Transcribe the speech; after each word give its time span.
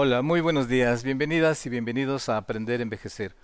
Hola, 0.00 0.22
muy 0.22 0.40
buenos 0.40 0.68
días. 0.68 1.02
Bienvenidas 1.02 1.66
y 1.66 1.70
bienvenidos 1.70 2.28
a 2.28 2.36
Aprender 2.36 2.78
a 2.78 2.84
Envejecer. 2.84 3.34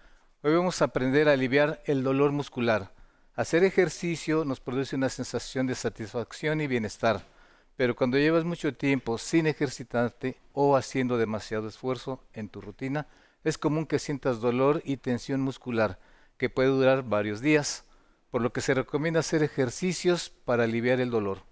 Hoy 0.41 0.55
vamos 0.55 0.81
a 0.81 0.85
aprender 0.85 1.29
a 1.29 1.33
aliviar 1.33 1.83
el 1.85 2.05
dolor 2.05 2.31
muscular. 2.31 2.93
Hacer 3.35 3.65
ejercicio 3.65 4.45
nos 4.45 4.61
produce 4.61 4.95
una 4.95 5.09
sensación 5.09 5.67
de 5.67 5.75
satisfacción 5.75 6.61
y 6.61 6.69
bienestar, 6.69 7.27
pero 7.75 7.97
cuando 7.97 8.19
llevas 8.19 8.45
mucho 8.45 8.73
tiempo 8.73 9.19
sin 9.19 9.49
ejercitarte 9.49 10.37
o 10.53 10.77
haciendo 10.77 11.19
demasiado 11.19 11.67
esfuerzo 11.67 12.23
en 12.33 12.49
tu 12.49 12.61
rutina, 12.61 13.09
es 13.43 13.59
común 13.59 13.85
que 13.85 13.99
sientas 13.99 14.41
dolor 14.41 14.81
y 14.85 14.99
tensión 14.99 15.41
muscular, 15.41 15.99
que 16.39 16.51
puede 16.51 16.69
durar 16.69 17.03
varios 17.03 17.41
días, 17.41 17.85
por 18.31 18.43
lo 18.43 18.53
que 18.53 18.61
se 18.61 18.75
recomienda 18.75 19.19
hacer 19.19 19.43
ejercicios 19.43 20.31
para 20.31 20.63
aliviar 20.63 21.01
el 21.01 21.11
dolor, 21.11 21.43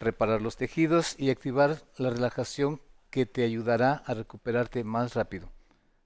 reparar 0.00 0.42
los 0.42 0.56
tejidos 0.56 1.14
y 1.20 1.30
activar 1.30 1.84
la 1.98 2.10
relajación 2.10 2.80
que 3.10 3.26
te 3.26 3.44
ayudará 3.44 4.02
a 4.06 4.14
recuperarte 4.14 4.84
más 4.84 5.14
rápido. 5.14 5.50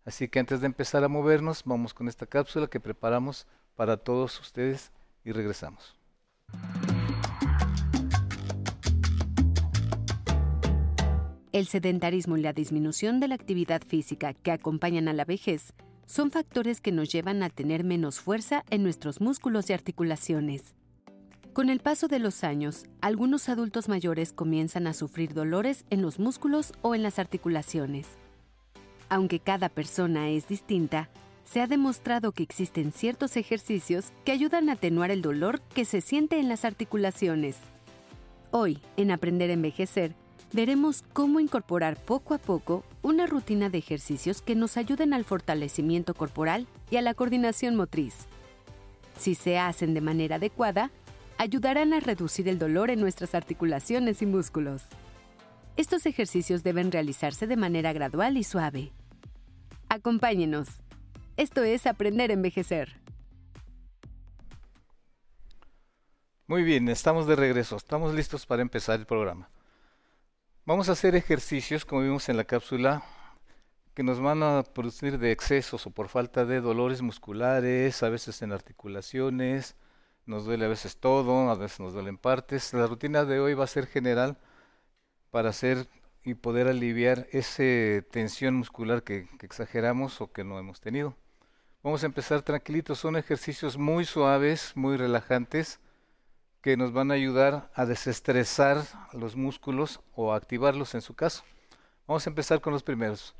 Así 0.05 0.29
que 0.29 0.39
antes 0.39 0.61
de 0.61 0.67
empezar 0.67 1.05
a 1.05 1.09
movernos, 1.09 1.63
vamos 1.65 1.95
con 1.95 2.09
esta 2.09 2.27
cápsula 2.27 2.67
que 2.67 2.81
preparamos 2.81 3.47
para 3.77 3.97
todos 3.97 4.39
ustedes 4.41 4.93
y 5.25 5.33
regresamos. 5.33 5.97
El 11.53 11.67
sedentarismo 11.67 12.37
y 12.37 12.43
la 12.43 12.53
disminución 12.53 13.21
de 13.21 13.29
la 13.29 13.37
actividad 13.37 13.83
física 13.87 14.35
que 14.35 14.51
acompañan 14.51 15.07
a 15.07 15.13
la 15.13 15.25
vejez 15.25 15.73
son 16.05 16.31
factores 16.31 16.81
que 16.81 16.93
nos 16.93 17.11
llevan 17.11 17.43
a 17.43 17.49
tener 17.49 17.85
menos 17.85 18.19
fuerza 18.19 18.65
en 18.71 18.83
nuestros 18.83 19.21
músculos 19.21 19.71
y 19.71 19.73
articulaciones. 19.73 20.75
Con 21.55 21.71
el 21.71 21.79
paso 21.79 22.09
de 22.09 22.19
los 22.19 22.43
años, 22.43 22.85
algunos 23.01 23.49
adultos 23.49 23.89
mayores 23.89 24.33
comienzan 24.33 24.89
a 24.89 24.93
sufrir 24.93 25.35
dolores 25.35 25.85
en 25.89 26.03
los 26.03 26.19
músculos 26.19 26.73
o 26.83 26.97
en 26.97 27.05
las 27.05 27.21
articulaciones. 27.21 28.09
Aunque 29.09 29.39
cada 29.39 29.69
persona 29.69 30.31
es 30.31 30.49
distinta, 30.49 31.11
se 31.45 31.61
ha 31.61 31.69
demostrado 31.69 32.33
que 32.33 32.43
existen 32.43 32.91
ciertos 32.91 33.37
ejercicios 33.37 34.07
que 34.25 34.33
ayudan 34.33 34.69
a 34.69 34.73
atenuar 34.73 35.13
el 35.13 35.23
dolor 35.23 35.61
que 35.61 35.85
se 35.85 36.01
siente 36.01 36.41
en 36.41 36.49
las 36.49 36.65
articulaciones. 36.65 37.59
Hoy, 38.51 38.81
en 38.97 39.13
Aprender 39.13 39.51
a 39.51 39.53
Envejecer, 39.53 40.17
veremos 40.53 41.05
cómo 41.13 41.39
incorporar 41.39 42.03
poco 42.05 42.35
a 42.35 42.39
poco 42.39 42.83
una 43.01 43.29
rutina 43.29 43.71
de 43.71 43.79
ejercicios 43.79 44.43
que 44.43 44.57
nos 44.57 44.77
ayuden 44.77 45.15
al 45.15 45.23
fortalecimiento 45.23 46.15
corporal 46.15 46.67
y 46.91 46.97
a 46.97 47.03
la 47.03 47.15
coordinación 47.15 47.77
motriz. 47.77 48.27
Si 49.17 49.37
se 49.37 49.57
hacen 49.57 49.95
de 49.95 50.01
manera 50.01 50.37
adecuada, 50.37 50.91
ayudarán 51.39 51.93
a 51.93 52.01
reducir 52.01 52.49
el 52.49 52.59
dolor 52.59 52.91
en 52.91 53.01
nuestras 53.01 53.35
articulaciones 53.35 54.23
y 54.23 54.27
músculos. 54.27 54.83
Estos 55.77 56.07
ejercicios 56.07 56.63
deben 56.63 56.93
realizarse 56.93 57.47
de 57.47 57.57
manera 57.57 57.93
gradual 57.93 58.37
y 58.37 58.45
suave. 58.45 58.93
Acompáñenos. 59.89 60.69
Esto 61.37 61.65
es 61.65 61.87
Aprender 61.87 62.31
a 62.31 62.35
Envejecer. 62.35 63.01
Muy 66.47 66.63
bien, 66.63 66.89
estamos 66.89 67.27
de 67.27 67.37
regreso, 67.37 67.77
estamos 67.77 68.15
listos 68.15 68.45
para 68.45 68.63
empezar 68.63 69.01
el 69.01 69.07
programa. 69.07 69.49
Vamos 70.67 70.89
a 70.89 70.93
hacer 70.93 71.15
ejercicios, 71.17 71.85
como 71.85 72.03
vimos 72.03 72.29
en 72.29 72.37
la 72.37 72.45
cápsula, 72.45 73.03
que 73.95 74.03
nos 74.03 74.21
van 74.21 74.43
a 74.43 74.63
producir 74.63 75.19
de 75.19 75.33
excesos 75.33 75.87
o 75.87 75.91
por 75.91 76.09
falta 76.09 76.45
de 76.45 76.61
dolores 76.61 77.03
musculares, 77.03 78.03
a 78.03 78.11
veces 78.11 78.43
en 78.43 78.53
articulaciones, 78.53 79.77
nos 80.27 80.45
duele 80.45 80.65
a 80.65 80.69
veces 80.69 80.97
todo, 80.97 81.51
a 81.51 81.55
veces 81.55 81.81
nos 81.81 81.93
duelen 81.93 82.19
partes. 82.19 82.73
La 82.73 82.87
rutina 82.87 83.25
de 83.25 83.41
hoy 83.41 83.55
va 83.55 83.65
a 83.65 83.69
ser 83.69 83.87
general 83.87 84.39
para 85.31 85.51
hacer 85.51 85.89
y 86.25 86.35
poder 86.35 86.69
aliviar 86.69 87.27
esa 87.33 88.07
tensión 88.11 88.55
muscular 88.55 89.03
que, 89.03 89.29
exageramos 89.43 90.21
o 90.21 90.33
que 90.33 90.45
no 90.45 90.59
hemos 90.59 90.81
tenido. 90.81 91.17
Vamos 91.83 92.03
a 92.03 92.07
empezar 92.07 92.41
tranquilitos, 92.41 92.99
son 92.99 93.17
ejercicios 93.17 93.77
muy 93.77 94.07
suaves, 94.07 94.73
muy 94.75 94.97
relajantes, 94.97 95.81
que 96.63 96.79
nos 96.79 96.95
van 96.95 97.11
a 97.11 97.15
ayudar 97.15 97.71
a 97.75 97.85
desestresar 97.85 98.83
los 99.13 99.37
músculos 99.37 100.01
o 100.15 100.33
a 100.33 100.37
activarlos 100.37 100.95
en 100.95 101.03
su 101.03 101.15
caso. 101.15 101.45
Vamos 102.07 102.27
a 102.27 102.31
empezar 102.31 102.63
con 102.63 102.73
los 102.73 102.83
primeros. 102.83 103.35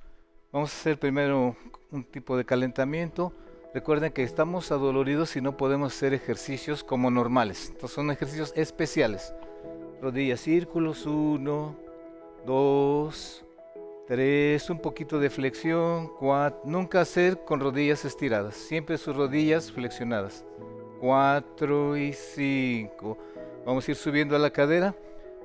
Vamos 0.53 0.75
a 0.75 0.77
hacer 0.77 0.99
primero 0.99 1.57
un 1.91 2.05
tipo 2.05 2.37
de 2.37 2.45
calentamiento 2.45 3.33
Recuerden 3.75 4.13
que 4.13 4.23
estamos 4.23 4.71
adoloridos 4.71 5.35
y 5.35 5.41
no 5.41 5.57
podemos 5.57 5.93
hacer 5.93 6.15
ejercicios 6.15 6.85
como 6.85 7.11
normales. 7.11 7.71
Estos 7.71 7.91
son 7.91 8.09
ejercicios 8.13 8.53
especiales. 8.55 9.35
Rodillas, 10.01 10.39
círculos, 10.39 11.05
uno, 11.07 11.75
dos, 12.47 13.45
tres, 14.07 14.71
un 14.71 14.79
poquito 14.79 15.19
de 15.19 15.29
flexión, 15.29 16.09
cuatro. 16.21 16.61
Nunca 16.65 17.01
hacer 17.01 17.45
con 17.45 17.59
rodillas 17.59 18.05
estiradas, 18.05 18.55
siempre 18.55 18.97
sus 18.97 19.17
rodillas 19.17 19.73
flexionadas. 19.73 20.45
Cuatro 21.01 21.97
y 21.97 22.13
cinco. 22.13 23.19
Vamos 23.67 23.89
a 23.89 23.91
ir 23.91 23.97
subiendo 23.97 24.37
a 24.37 24.39
la 24.39 24.51
cadera. 24.51 24.95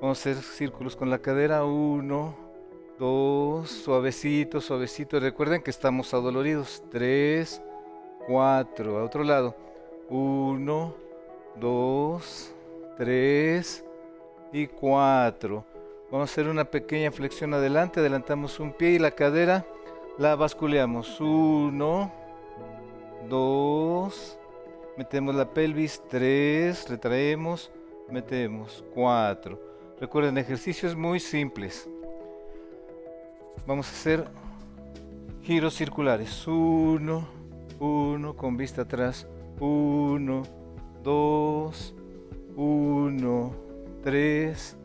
Vamos 0.00 0.18
a 0.18 0.30
hacer 0.30 0.36
círculos 0.40 0.94
con 0.94 1.10
la 1.10 1.18
cadera. 1.18 1.64
Uno, 1.64 2.36
dos, 2.96 3.68
suavecito, 3.68 4.60
suavecito. 4.60 5.18
Recuerden 5.18 5.62
que 5.62 5.70
estamos 5.72 6.14
adoloridos. 6.14 6.84
Tres, 6.92 7.60
4. 8.30 8.96
A 8.96 9.02
otro 9.02 9.24
lado. 9.24 9.56
1, 10.08 10.94
2, 11.56 12.54
3 12.96 13.84
y 14.52 14.66
4. 14.68 15.64
Vamos 16.12 16.30
a 16.30 16.32
hacer 16.32 16.46
una 16.46 16.64
pequeña 16.64 17.10
flexión 17.10 17.54
adelante. 17.54 17.98
Adelantamos 17.98 18.60
un 18.60 18.72
pie 18.72 18.90
y 18.90 18.98
la 19.00 19.10
cadera 19.10 19.66
la 20.16 20.36
basculeamos. 20.36 21.20
1, 21.20 22.12
2. 23.28 24.38
Metemos 24.96 25.34
la 25.34 25.52
pelvis. 25.52 26.00
3. 26.08 26.88
Retraemos. 26.88 27.72
Metemos. 28.08 28.84
4. 28.94 29.58
Recuerden, 29.98 30.38
ejercicios 30.38 30.94
muy 30.94 31.18
simples. 31.18 31.88
Vamos 33.66 33.88
a 33.88 33.90
hacer 33.90 34.28
giros 35.42 35.74
circulares. 35.74 36.46
1, 36.46 37.39
1 37.80 38.36
con 38.36 38.56
vista 38.56 38.82
atrás, 38.82 39.26
1, 39.58 40.42
2, 41.02 41.94
1, 42.56 43.54
3, 44.04 44.76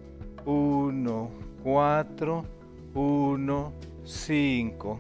1, 0.45 1.29
4, 1.63 2.45
1, 2.94 3.73
5. 4.05 5.00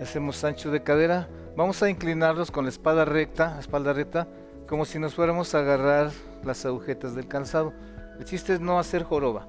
Hacemos 0.00 0.44
ancho 0.44 0.70
de 0.70 0.82
cadera. 0.82 1.28
Vamos 1.56 1.82
a 1.82 1.90
inclinarnos 1.90 2.50
con 2.50 2.64
la 2.64 2.70
espalda 2.70 3.04
recta, 3.04 3.58
espalda 3.58 3.92
recta, 3.92 4.28
como 4.68 4.84
si 4.84 4.98
nos 4.98 5.14
fuéramos 5.14 5.54
a 5.54 5.60
agarrar 5.60 6.10
las 6.44 6.64
agujetas 6.66 7.14
del 7.14 7.26
calzado. 7.26 7.72
El 8.18 8.24
chiste 8.24 8.52
es 8.54 8.60
no 8.60 8.78
hacer 8.78 9.04
joroba. 9.04 9.48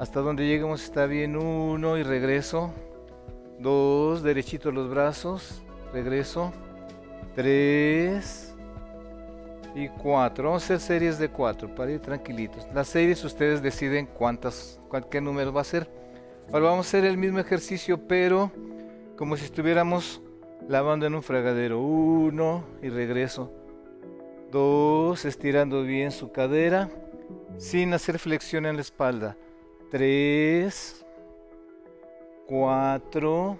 Hasta 0.00 0.20
donde 0.20 0.46
lleguemos 0.46 0.82
está 0.82 1.06
bien. 1.06 1.36
1 1.36 1.98
y 1.98 2.02
regreso. 2.02 2.72
2, 3.60 4.22
derechito 4.22 4.72
los 4.72 4.90
brazos. 4.90 5.62
Regreso. 5.92 6.52
3 7.34 8.54
y 9.74 9.88
4. 9.88 10.44
Vamos 10.44 10.62
a 10.62 10.64
hacer 10.64 10.80
series 10.80 11.18
de 11.18 11.28
4 11.28 11.74
para 11.74 11.90
ir 11.90 12.00
tranquilitos. 12.00 12.66
Las 12.74 12.88
series 12.88 13.24
ustedes 13.24 13.62
deciden 13.62 14.06
cuántas, 14.06 14.80
qué 15.10 15.20
número 15.20 15.52
va 15.52 15.62
a 15.62 15.64
ser. 15.64 15.88
Ahora 16.52 16.66
vamos 16.66 16.86
a 16.86 16.88
hacer 16.88 17.04
el 17.04 17.16
mismo 17.16 17.38
ejercicio, 17.38 18.06
pero 18.06 18.50
como 19.16 19.36
si 19.36 19.44
estuviéramos 19.44 20.20
lavando 20.68 21.06
en 21.06 21.14
un 21.14 21.22
fregadero. 21.22 21.80
1 21.80 22.64
y 22.82 22.88
regreso. 22.88 23.52
2, 24.50 25.24
estirando 25.24 25.82
bien 25.82 26.10
su 26.10 26.30
cadera 26.30 26.90
sin 27.56 27.94
hacer 27.94 28.18
flexión 28.18 28.66
en 28.66 28.76
la 28.76 28.82
espalda. 28.82 29.36
3, 29.90 31.06
4 32.46 33.58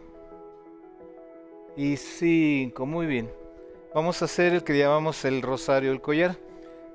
y 1.77 1.97
5. 1.97 2.87
Muy 2.87 3.07
bien. 3.07 3.42
Vamos 3.95 4.23
a 4.23 4.25
hacer 4.25 4.55
el 4.55 4.65
que 4.65 4.79
llamamos 4.79 5.23
el 5.27 5.43
rosario, 5.43 5.93
el 5.93 6.01
collar. 6.01 6.37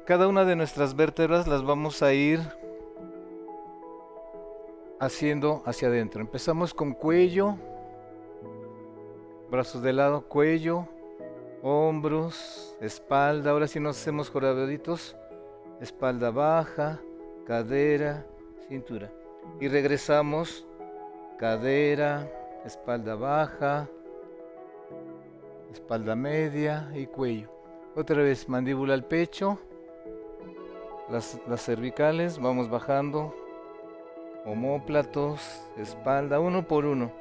Cada 0.08 0.28
una 0.28 0.46
de 0.46 0.56
nuestras 0.56 0.96
vértebras 0.96 1.46
las 1.46 1.64
vamos 1.64 2.02
a 2.02 2.12
ir 2.12 2.40
haciendo 5.00 5.62
hacia 5.68 5.90
adentro. 5.90 6.22
Empezamos 6.22 6.74
con 6.74 6.94
cuello, 6.94 7.56
brazos 9.52 9.84
de 9.84 9.94
lado, 9.94 10.22
cuello, 10.22 10.88
hombros, 11.62 12.76
espalda. 12.82 13.52
Ahora 13.52 13.68
sí 13.68 13.80
nos 13.80 14.02
hacemos 14.02 14.32
jorobaditos. 14.32 15.16
Espalda 15.80 16.32
baja, 16.32 17.00
cadera, 17.46 18.26
cintura. 18.68 19.12
Y 19.60 19.68
regresamos, 19.68 20.66
cadera, 21.38 22.28
espalda 22.66 23.14
baja, 23.14 23.88
espalda 25.78 26.16
media 26.16 26.90
y 26.96 27.06
cuello. 27.06 27.50
Otra 27.96 28.24
vez 28.24 28.50
mandíbula 28.50 28.96
al 28.96 29.06
pecho, 29.06 29.60
las, 31.10 31.40
cervicales, 31.58 32.40
vamos 32.40 32.68
bajando, 32.70 33.36
homóplatos, 34.44 35.40
espalda, 35.78 36.40
uno 36.40 36.68
por 36.68 36.86
uno. 36.86 37.12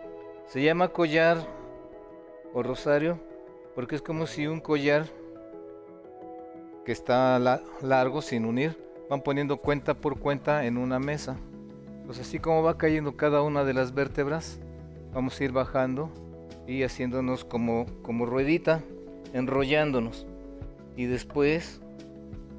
Se 0.47 0.63
llama 0.63 0.89
collar 0.89 1.37
o 2.55 2.63
rosario 2.63 3.19
porque 3.75 3.97
es 3.97 4.03
como 4.03 4.27
si 4.27 4.47
un 4.47 4.61
collar 4.61 5.05
que 6.87 6.93
está 6.93 7.39
largo 7.83 8.23
sin 8.23 8.47
unir 8.47 8.75
van 9.11 9.21
poniendo 9.21 9.59
cuenta 9.59 9.93
por 9.93 10.19
cuenta 10.19 10.65
en 10.65 10.79
una 10.79 10.99
mesa. 10.99 11.37
Pues 12.07 12.19
así 12.21 12.39
como 12.39 12.63
va 12.63 12.79
cayendo 12.79 13.17
cada 13.17 13.43
una 13.43 13.65
de 13.65 13.75
las 13.75 13.93
vértebras, 13.93 14.59
vamos 15.13 15.39
a 15.39 15.45
ir 15.45 15.53
bajando 15.53 16.11
y 16.67 16.83
haciéndonos 16.83 17.45
como, 17.45 17.87
como 18.03 18.27
ruedita, 18.27 18.83
enrollándonos. 19.33 20.27
Y 20.97 21.07
después 21.07 21.81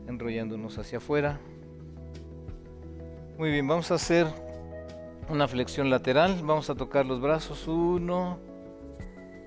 enrollándonos 0.08 0.78
hacia 0.78 1.00
afuera. 1.00 1.40
Muy 3.38 3.52
bien, 3.52 3.68
vamos 3.68 3.92
a 3.92 3.96
hacer 3.96 4.28
una 5.30 5.48
flexión 5.48 5.90
lateral. 5.90 6.40
Vamos 6.44 6.70
a 6.70 6.76
tocar 6.76 7.06
los 7.06 7.22
brazos. 7.22 7.68
Uno, 7.68 8.40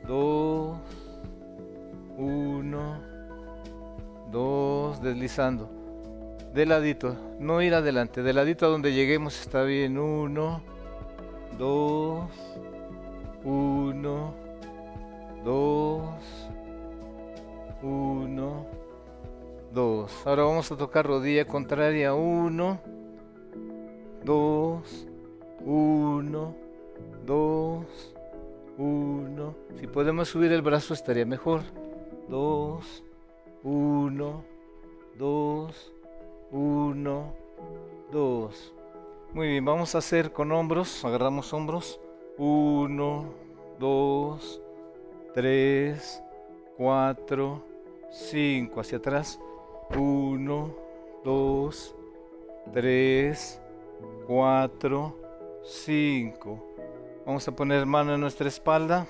dos, 0.07 0.79
uno, 2.17 3.01
dos, 4.31 5.03
deslizando 5.03 5.81
de 6.53 6.67
ladito, 6.67 7.17
no 7.39 7.63
ir 7.63 7.75
adelante, 7.75 8.23
de 8.23 8.33
ladito 8.33 8.67
a 8.67 8.69
donde 8.69 8.93
lleguemos 8.93 9.41
está 9.41 9.63
bien. 9.63 9.99
Uno, 9.99 10.63
dos, 11.59 12.29
uno, 13.45 14.35
dos, 15.45 16.49
uno, 17.83 18.67
dos. 19.73 20.27
Ahora 20.27 20.45
vamos 20.45 20.71
a 20.73 20.77
tocar 20.77 21.07
rodilla 21.07 21.45
contraria. 21.47 22.15
Uno, 22.15 22.81
dos, 24.25 25.07
uno, 25.65 26.55
dos, 27.27 28.15
uno. 28.79 29.55
Si 29.79 29.87
podemos 29.87 30.29
subir 30.29 30.53
el 30.53 30.63
brazo 30.63 30.95
estaría 30.95 31.27
mejor. 31.27 31.63
Dos, 32.29 33.03
uno, 33.63 34.45
dos, 35.19 35.93
1, 36.53 37.33
2. 38.11 38.73
Muy 39.33 39.49
bien, 39.49 39.65
vamos 39.65 39.95
a 39.95 39.99
hacer 39.99 40.33
con 40.33 40.51
hombros. 40.51 41.05
Agarramos 41.05 41.53
hombros. 41.53 42.01
1, 42.39 43.25
2, 43.79 44.63
3, 45.35 46.23
4, 46.77 47.65
5. 48.11 48.81
Hacia 48.81 48.99
atrás. 48.99 49.41
1, 49.97 50.75
2, 51.25 51.95
3, 52.73 53.61
4, 54.27 55.17
5. 55.63 56.67
Vamos 57.27 57.47
a 57.47 57.53
poner 57.53 57.87
mano 57.87 58.15
en 58.15 58.21
nuestra 58.21 58.49
espalda 58.49 59.07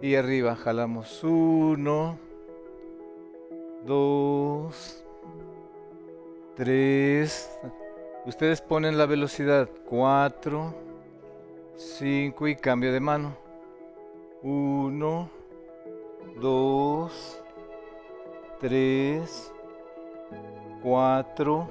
y 0.00 0.16
arriba 0.16 0.56
jalamos 0.56 1.22
1, 1.22 2.18
2, 3.84 5.04
3, 6.56 7.50
ustedes 8.26 8.60
ponen 8.60 8.98
la 8.98 9.06
velocidad 9.06 9.68
4, 9.88 10.74
5 11.76 12.48
y 12.48 12.56
cambio 12.56 12.92
de 12.92 13.00
mano. 13.00 13.36
1, 14.42 15.30
2, 16.40 17.42
3, 18.60 19.52
4 20.82 21.68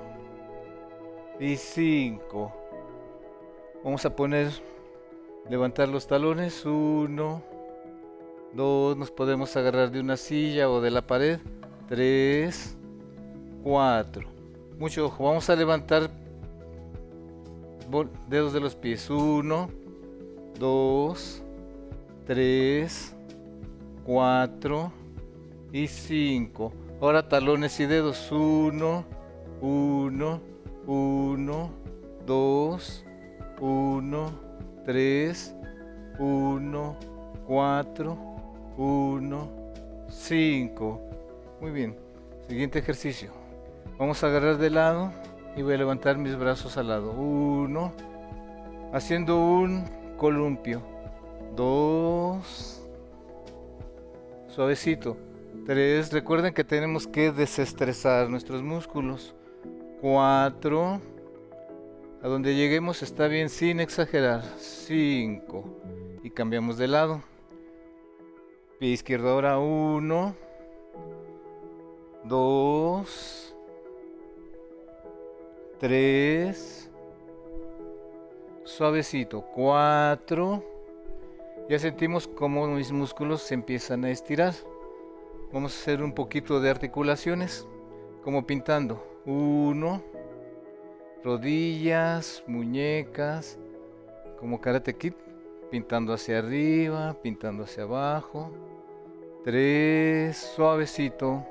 y 1.40 1.56
5. 1.56 2.54
Vamos 3.84 4.06
a 4.06 4.16
poner, 4.16 4.52
levantar 5.50 5.90
los 5.90 6.08
talones. 6.08 6.66
1, 6.66 7.44
2, 8.54 8.98
nos 8.98 9.12
podemos 9.12 9.56
agarrar 9.58 9.92
de 9.92 10.00
una 10.00 10.18
silla 10.18 10.70
o 10.70 10.82
de 10.82 10.92
la 10.92 11.02
pared. 11.02 11.40
3, 11.88 12.78
4 13.64 14.42
mucho 14.82 15.06
ojo. 15.06 15.26
Vamos 15.26 15.48
a 15.50 15.56
levantar 15.56 16.10
dedos 18.28 18.52
de 18.52 18.60
los 18.60 18.76
pies. 18.76 19.10
1, 19.10 19.70
2, 20.62 21.42
3, 22.28 23.16
4 24.06 24.94
y 25.74 25.88
5. 25.88 26.74
Ahora 27.02 27.28
talones 27.28 27.80
y 27.80 27.88
dedos. 27.88 28.32
1, 28.32 29.04
1, 29.60 30.42
1, 30.86 31.72
2, 32.28 33.06
1, 33.60 34.32
3, 34.86 35.56
1, 36.20 36.98
4, 37.48 38.18
1, 38.78 39.52
5. 40.10 41.02
Muy 41.60 41.72
bien. 41.72 41.98
Siguiente 42.48 42.78
ejercicio. 42.78 43.32
Vamos 43.98 44.24
a 44.24 44.28
agarrar 44.28 44.60
de 44.60 44.70
lado 44.70 45.12
y 45.58 45.64
voy 45.64 45.74
a 45.74 45.78
levantar 45.78 46.20
mis 46.20 46.38
brazos 46.38 46.78
al 46.78 46.90
lado. 46.90 47.14
Uno, 47.14 47.94
haciendo 48.94 49.42
un 49.44 50.01
columpio. 50.22 50.84
Dos, 51.56 52.88
suavecito. 54.50 55.18
Tres, 55.66 56.14
recuerden 56.14 56.54
que 56.54 56.64
tenemos 56.64 57.08
que 57.08 57.32
desestresar 57.32 58.30
nuestros 58.30 58.62
músculos. 58.62 59.34
Cuatro, 60.00 61.02
a 62.22 62.28
donde 62.28 62.54
lleguemos 62.54 63.02
está 63.02 63.28
bien 63.28 63.50
sin 63.50 63.80
exagerar. 63.80 64.44
Cinco, 64.60 65.66
y 66.22 66.30
cambiamos 66.30 66.78
de 66.78 66.88
lado. 66.88 67.24
Pie 68.80 68.90
izquierdo 68.90 69.32
ahora. 69.32 69.58
Uno, 69.58 70.36
dos, 72.26 73.56
3, 75.80 76.91
suavecito, 78.64 79.42
4, 79.54 80.64
ya 81.70 81.80
sentimos 81.80 82.28
cómo 82.28 82.68
mis 82.68 82.92
músculos 82.92 83.42
se 83.42 83.54
empiezan 83.54 84.06
a 84.06 84.10
estirar. 84.10 84.54
Vamos 85.52 85.74
a 85.74 85.82
hacer 85.82 86.04
un 86.04 86.14
poquito 86.14 86.60
de 86.60 86.70
articulaciones, 86.70 87.68
como 88.24 88.46
pintando. 88.46 89.04
1, 89.26 90.02
rodillas, 91.24 92.44
muñecas, 92.48 93.60
como 94.40 94.60
karate 94.60 94.96
kid, 94.96 95.14
pintando 95.70 96.14
hacia 96.14 96.40
arriba, 96.40 97.16
pintando 97.22 97.64
hacia 97.64 97.84
abajo. 97.84 98.52
3, 99.44 100.36
suavecito. 100.36 101.46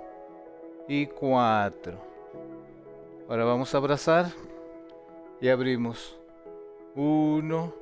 Y 0.89 1.07
4. 1.07 1.99
Ahora 3.29 3.45
vamos 3.45 3.73
a 3.75 3.79
abrazar 3.79 4.27
y 5.41 5.49
abrimos. 5.49 6.20
Uno, 6.97 7.73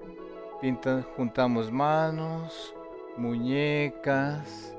juntamos 1.16 1.72
manos, 1.72 2.74
muñecas, 3.16 4.76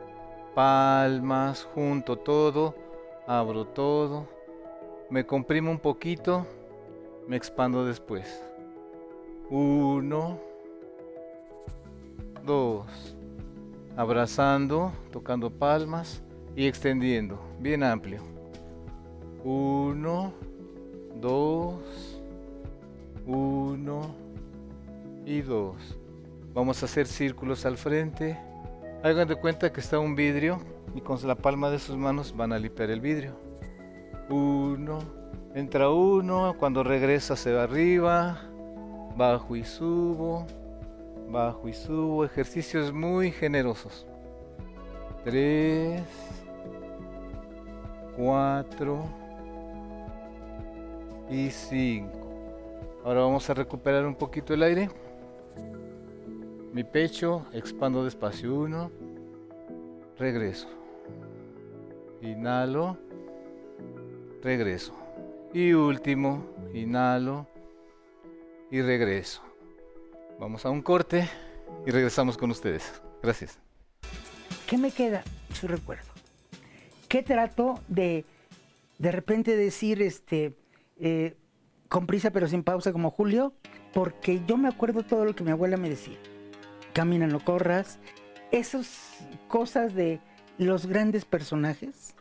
palmas, 0.54 1.68
junto 1.74 2.16
todo, 2.16 2.76
abro 3.26 3.66
todo, 3.66 4.28
me 5.10 5.26
comprimo 5.26 5.72
un 5.72 5.80
poquito, 5.80 6.46
me 7.28 7.38
expando 7.38 7.86
después. 7.86 8.44
Uno, 9.50 10.38
dos, 12.46 12.86
abrazando, 13.98 14.92
tocando 15.12 15.50
palmas 15.50 16.22
y 16.56 16.68
extendiendo, 16.68 17.40
bien 17.60 17.84
amplio. 17.84 18.22
Uno, 19.44 20.34
2, 21.16 22.09
1 23.30 24.16
y 25.26 25.42
2. 25.42 25.76
Vamos 26.54 26.82
a 26.82 26.86
hacer 26.86 27.06
círculos 27.06 27.66
al 27.66 27.78
frente. 27.78 28.40
Hagan 29.04 29.28
de 29.28 29.36
cuenta 29.36 29.72
que 29.72 29.80
está 29.80 30.00
un 30.00 30.16
vidrio 30.16 30.60
y 30.96 31.02
con 31.02 31.20
la 31.28 31.36
palma 31.36 31.70
de 31.70 31.78
sus 31.78 31.96
manos 31.96 32.36
van 32.36 32.54
a 32.54 32.60
limpiar 32.60 32.90
el 32.90 33.02
vidrio. 33.02 33.40
1, 34.30 35.00
entra 35.54 35.90
uno, 35.90 36.56
cuando 36.58 36.84
regresa 36.84 37.36
se 37.36 37.54
va 37.54 37.64
arriba, 37.64 38.42
bajo 39.16 39.56
y 39.56 39.64
subo, 39.64 40.48
bajo 41.30 41.68
y 41.70 41.74
subo, 41.74 42.26
ejercicios 42.26 42.92
muy 42.92 43.32
generosos. 43.32 44.08
3, 45.24 46.02
4, 48.18 49.04
y 51.30 51.50
5. 51.52 52.19
Ahora 53.10 53.22
vamos 53.22 53.50
a 53.50 53.56
recuperar 53.56 54.06
un 54.06 54.14
poquito 54.14 54.54
el 54.54 54.62
aire. 54.62 54.88
Mi 56.72 56.84
pecho, 56.84 57.48
expando 57.54 58.04
despacio. 58.04 58.54
1, 58.54 58.92
regreso. 60.20 60.68
Inhalo, 62.22 63.00
regreso. 64.44 64.94
Y 65.56 65.74
último, 65.74 66.46
inhalo 66.72 67.48
y 68.70 68.80
regreso. 68.80 69.42
Vamos 70.40 70.64
a 70.68 70.70
un 70.70 70.84
corte 70.84 71.28
y 71.88 71.90
regresamos 71.90 72.38
con 72.38 72.52
ustedes. 72.52 73.02
Gracias. 73.24 73.58
¿Qué 74.68 74.78
me 74.78 74.92
queda? 74.92 75.24
Su 75.56 75.68
recuerdo. 75.68 76.12
¿Qué 77.08 77.24
trato 77.24 77.80
de 77.88 78.24
de 79.00 79.12
repente 79.12 79.56
decir, 79.58 80.00
este, 80.04 80.54
eh, 81.00 81.36
con 81.90 82.08
prisa 82.08 82.32
pero 82.32 82.48
sin 82.48 82.64
pausa 82.64 82.94
como 82.94 83.12
Julio? 83.12 83.54
Porque 83.94 84.42
yo 84.48 84.58
me 84.58 84.70
acuerdo 84.70 85.04
todo 85.04 85.26
lo 85.26 85.36
que 85.36 85.44
mi 85.44 85.52
abuela 85.52 85.76
me 85.78 85.90
decía. 85.90 86.18
Camina, 86.94 87.28
no 87.28 87.44
corras. 87.44 88.00
Esas 88.52 89.28
cosas 89.48 89.94
de 89.94 90.22
los 90.58 90.86
grandes 90.86 91.26
personajes 91.26 92.16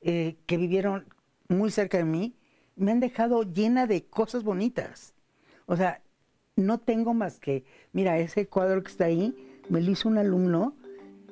eh, 0.00 0.36
que 0.46 0.56
vivieron 0.56 1.06
muy 1.48 1.70
cerca 1.70 1.98
de 1.98 2.04
mí 2.04 2.34
me 2.76 2.92
han 2.92 3.00
dejado 3.00 3.42
llena 3.42 3.86
de 3.86 4.04
cosas 4.04 4.42
bonitas. 4.42 5.14
O 5.66 5.76
sea, 5.76 6.02
no 6.56 6.78
tengo 6.78 7.14
más 7.14 7.38
que, 7.38 7.64
mira, 7.92 8.18
ese 8.18 8.46
cuadro 8.46 8.82
que 8.82 8.90
está 8.90 9.04
ahí, 9.06 9.34
me 9.68 9.80
lo 9.80 9.90
hizo 9.90 10.08
un 10.08 10.18
alumno 10.18 10.76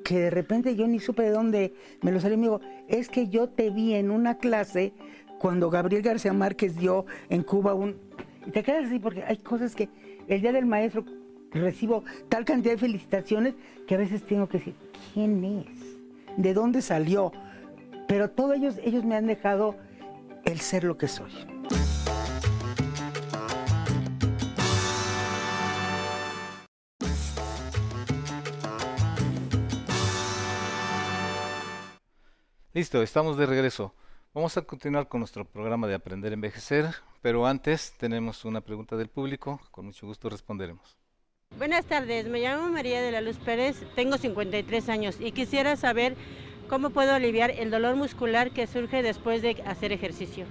que 0.04 0.18
de 0.18 0.30
repente 0.30 0.76
yo 0.76 0.86
ni 0.86 0.98
supe 0.98 1.22
de 1.22 1.30
dónde 1.30 1.74
me 2.00 2.12
lo 2.12 2.20
salió 2.20 2.34
y 2.34 2.38
me 2.38 2.46
dijo, 2.46 2.60
es 2.88 3.08
que 3.08 3.28
yo 3.28 3.48
te 3.48 3.70
vi 3.70 3.94
en 3.94 4.10
una 4.10 4.38
clase 4.38 4.94
cuando 5.40 5.70
Gabriel 5.70 6.02
García 6.02 6.34
Márquez 6.34 6.76
dio 6.76 7.06
en 7.30 7.42
Cuba 7.42 7.72
un... 7.72 7.96
Te 8.52 8.62
quedas 8.62 8.84
así 8.84 8.98
porque 8.98 9.24
hay 9.24 9.38
cosas 9.38 9.74
que 9.74 9.88
el 10.28 10.42
día 10.42 10.52
del 10.52 10.66
maestro 10.66 11.02
recibo 11.50 12.04
tal 12.28 12.44
cantidad 12.44 12.74
de 12.74 12.78
felicitaciones 12.78 13.54
que 13.86 13.94
a 13.94 13.98
veces 13.98 14.22
tengo 14.22 14.46
que 14.50 14.58
decir, 14.58 14.74
¿quién 15.14 15.42
es? 15.42 15.96
¿De 16.36 16.52
dónde 16.52 16.82
salió? 16.82 17.32
Pero 18.06 18.28
todos 18.28 18.54
ellos, 18.54 18.76
ellos 18.84 19.02
me 19.02 19.16
han 19.16 19.26
dejado 19.26 19.76
el 20.44 20.60
ser 20.60 20.84
lo 20.84 20.98
que 20.98 21.08
soy. 21.08 21.32
Listo, 32.74 33.02
estamos 33.02 33.38
de 33.38 33.46
regreso. 33.46 33.94
Vamos 34.32 34.56
a 34.56 34.62
continuar 34.62 35.08
con 35.08 35.18
nuestro 35.18 35.44
programa 35.44 35.88
de 35.88 35.94
Aprender 35.94 36.30
a 36.30 36.34
Envejecer, 36.34 36.86
pero 37.20 37.48
antes 37.48 37.94
tenemos 37.98 38.44
una 38.44 38.60
pregunta 38.60 38.96
del 38.96 39.08
público, 39.08 39.60
con 39.72 39.86
mucho 39.86 40.06
gusto 40.06 40.28
responderemos. 40.30 40.96
Buenas 41.58 41.84
tardes, 41.84 42.28
me 42.28 42.38
llamo 42.38 42.68
María 42.68 43.02
de 43.02 43.10
la 43.10 43.22
Luz 43.22 43.38
Pérez, 43.38 43.84
tengo 43.96 44.18
53 44.18 44.88
años 44.88 45.16
y 45.18 45.32
quisiera 45.32 45.74
saber 45.74 46.14
cómo 46.68 46.90
puedo 46.90 47.12
aliviar 47.12 47.50
el 47.50 47.72
dolor 47.72 47.96
muscular 47.96 48.52
que 48.52 48.68
surge 48.68 49.02
después 49.02 49.42
de 49.42 49.60
hacer 49.66 49.90
ejercicio. 49.90 50.46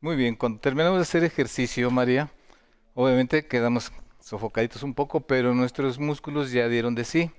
Muy 0.00 0.14
bien, 0.14 0.36
cuando 0.36 0.60
terminamos 0.60 0.98
de 0.98 1.02
hacer 1.02 1.24
ejercicio, 1.24 1.90
María, 1.90 2.30
obviamente 2.94 3.48
quedamos 3.48 3.92
sofocaditos 4.20 4.84
un 4.84 4.94
poco, 4.94 5.22
pero 5.22 5.52
nuestros 5.56 5.98
músculos 5.98 6.52
ya 6.52 6.68
dieron 6.68 6.94
de 6.94 7.02
sí 7.02 7.32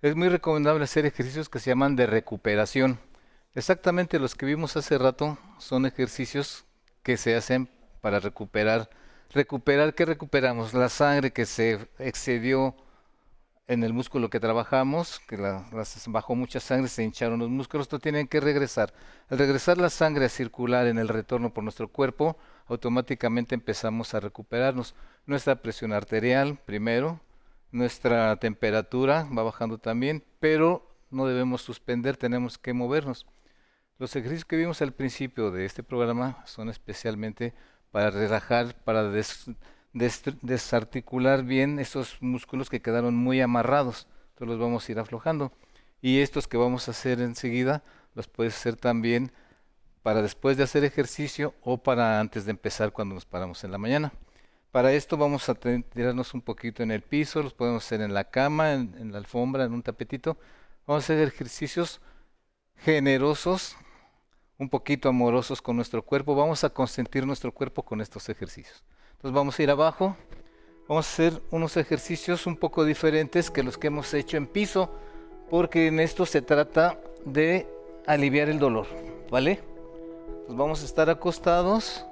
es 0.00 0.16
muy 0.16 0.30
recomendable 0.30 0.84
hacer 0.84 1.04
ejercicios 1.04 1.50
que 1.50 1.58
se 1.58 1.68
llaman 1.68 1.96
de 1.96 2.06
recuperación. 2.06 2.98
Exactamente 3.54 4.18
los 4.18 4.34
que 4.34 4.46
vimos 4.46 4.78
hace 4.78 4.96
rato 4.96 5.36
son 5.58 5.84
ejercicios 5.84 6.64
que 7.02 7.18
se 7.18 7.36
hacen 7.36 7.68
para 8.00 8.18
recuperar. 8.18 8.88
Recuperar, 9.30 9.94
¿qué 9.94 10.06
recuperamos? 10.06 10.72
La 10.72 10.88
sangre 10.88 11.32
que 11.32 11.44
se 11.44 11.86
excedió 11.98 12.74
en 13.68 13.84
el 13.84 13.92
músculo 13.92 14.30
que 14.30 14.40
trabajamos, 14.40 15.20
que 15.20 15.36
la, 15.36 15.66
bajó 16.06 16.34
mucha 16.34 16.60
sangre, 16.60 16.88
se 16.88 17.04
hincharon 17.04 17.40
los 17.40 17.50
músculos, 17.50 17.84
esto 17.84 17.98
tienen 17.98 18.26
que 18.26 18.40
regresar. 18.40 18.94
Al 19.28 19.38
regresar 19.38 19.76
la 19.76 19.90
sangre 19.90 20.24
a 20.24 20.30
circular 20.30 20.86
en 20.86 20.98
el 20.98 21.08
retorno 21.08 21.52
por 21.52 21.62
nuestro 21.62 21.88
cuerpo, 21.88 22.38
automáticamente 22.68 23.54
empezamos 23.54 24.14
a 24.14 24.20
recuperarnos. 24.20 24.94
Nuestra 25.26 25.56
presión 25.56 25.92
arterial, 25.92 26.58
primero, 26.64 27.20
nuestra 27.70 28.34
temperatura 28.36 29.28
va 29.36 29.42
bajando 29.42 29.76
también, 29.76 30.24
pero 30.40 30.90
no 31.10 31.26
debemos 31.26 31.60
suspender, 31.60 32.16
tenemos 32.16 32.56
que 32.56 32.72
movernos. 32.72 33.26
Los 33.98 34.16
ejercicios 34.16 34.44
que 34.44 34.56
vimos 34.56 34.82
al 34.82 34.92
principio 34.92 35.50
de 35.50 35.64
este 35.64 35.82
programa 35.82 36.42
son 36.46 36.68
especialmente 36.68 37.54
para 37.90 38.10
relajar, 38.10 38.74
para 38.84 39.10
desarticular 39.92 41.44
bien 41.44 41.78
esos 41.78 42.16
músculos 42.20 42.68
que 42.70 42.82
quedaron 42.82 43.14
muy 43.14 43.40
amarrados. 43.40 44.08
Entonces 44.30 44.48
los 44.48 44.58
vamos 44.58 44.88
a 44.88 44.92
ir 44.92 44.98
aflojando. 44.98 45.52
Y 46.00 46.20
estos 46.20 46.48
que 46.48 46.56
vamos 46.56 46.88
a 46.88 46.90
hacer 46.90 47.20
enseguida 47.20 47.84
los 48.14 48.26
puedes 48.28 48.56
hacer 48.56 48.76
también 48.76 49.32
para 50.02 50.22
después 50.22 50.56
de 50.56 50.64
hacer 50.64 50.84
ejercicio 50.84 51.54
o 51.62 51.78
para 51.78 52.18
antes 52.18 52.44
de 52.44 52.50
empezar 52.50 52.92
cuando 52.92 53.14
nos 53.14 53.24
paramos 53.24 53.62
en 53.64 53.70
la 53.70 53.78
mañana. 53.78 54.12
Para 54.72 54.92
esto 54.92 55.16
vamos 55.16 55.48
a 55.48 55.54
tirarnos 55.54 56.34
un 56.34 56.40
poquito 56.40 56.82
en 56.82 56.90
el 56.90 57.02
piso, 57.02 57.42
los 57.42 57.52
podemos 57.52 57.84
hacer 57.84 58.00
en 58.00 58.14
la 58.14 58.24
cama, 58.24 58.72
en, 58.72 59.12
la 59.12 59.18
alfombra, 59.18 59.64
en 59.64 59.74
un 59.74 59.82
tapetito. 59.82 60.38
Vamos 60.86 61.04
a 61.04 61.12
hacer 61.12 61.28
ejercicios 61.28 62.00
generosos, 62.76 63.76
un 64.58 64.68
poquito 64.68 65.08
amorosos 65.08 65.62
con 65.62 65.76
nuestro 65.76 66.02
cuerpo. 66.02 66.34
Vamos 66.34 66.64
a 66.64 66.70
consentir 66.70 67.26
nuestro 67.26 67.52
cuerpo 67.52 67.82
con 67.82 68.00
estos 68.00 68.28
ejercicios. 68.28 68.82
Entonces 69.12 69.34
vamos 69.34 69.58
a 69.58 69.62
ir 69.62 69.70
abajo. 69.70 70.16
Vamos 70.88 71.06
a 71.06 71.12
hacer 71.12 71.42
unos 71.50 71.76
ejercicios 71.76 72.46
un 72.46 72.56
poco 72.56 72.84
diferentes 72.84 73.50
que 73.50 73.62
los 73.62 73.78
que 73.78 73.86
hemos 73.86 74.12
hecho 74.14 74.36
en 74.36 74.46
piso, 74.46 74.90
porque 75.48 75.86
en 75.86 76.00
esto 76.00 76.26
se 76.26 76.42
trata 76.42 76.98
de 77.24 77.66
aliviar 78.06 78.48
el 78.48 78.58
dolor, 78.58 78.86
¿vale? 79.30 79.60
Entonces 80.26 80.56
vamos 80.56 80.82
a 80.82 80.84
estar 80.84 81.08
acostados 81.08 82.04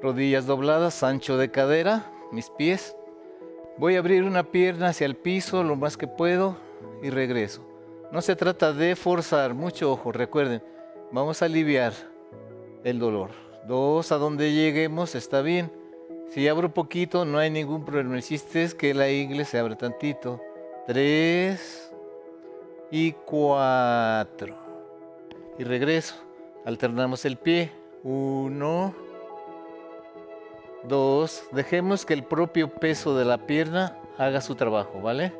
rodillas 0.00 0.46
dobladas, 0.46 1.02
ancho 1.02 1.36
de 1.36 1.50
cadera, 1.50 2.10
mis 2.30 2.50
pies. 2.50 2.96
Voy 3.78 3.96
a 3.96 3.98
abrir 3.98 4.24
una 4.24 4.44
pierna 4.44 4.88
hacia 4.88 5.06
el 5.06 5.16
piso 5.16 5.62
lo 5.62 5.76
más 5.76 5.96
que 5.96 6.06
puedo 6.06 6.56
y 7.02 7.10
regreso. 7.10 7.67
No 8.10 8.22
se 8.22 8.36
trata 8.36 8.72
de 8.72 8.96
forzar, 8.96 9.54
mucho 9.54 9.92
ojo, 9.92 10.12
recuerden, 10.12 10.62
vamos 11.12 11.42
a 11.42 11.44
aliviar 11.44 11.92
el 12.84 12.98
dolor. 12.98 13.30
Dos, 13.66 14.12
a 14.12 14.16
donde 14.16 14.52
lleguemos 14.52 15.14
está 15.14 15.42
bien. 15.42 15.70
Si 16.30 16.46
abro 16.48 16.72
poquito, 16.72 17.24
no 17.24 17.38
hay 17.38 17.50
ningún 17.50 17.84
problema. 17.84 18.16
El 18.16 18.22
chiste 18.22 18.62
es 18.62 18.74
que 18.74 18.94
la 18.94 19.10
ingle 19.10 19.44
se 19.44 19.58
abre 19.58 19.76
tantito. 19.76 20.40
Tres 20.86 21.90
y 22.90 23.12
cuatro. 23.12 24.54
Y 25.58 25.64
regreso. 25.64 26.14
Alternamos 26.64 27.24
el 27.24 27.36
pie. 27.36 27.72
Uno 28.04 28.94
Dos, 30.84 31.42
dejemos 31.50 32.06
que 32.06 32.14
el 32.14 32.22
propio 32.22 32.72
peso 32.72 33.16
de 33.16 33.24
la 33.24 33.46
pierna 33.46 33.98
haga 34.16 34.40
su 34.40 34.54
trabajo, 34.54 35.00
¿vale? 35.02 35.32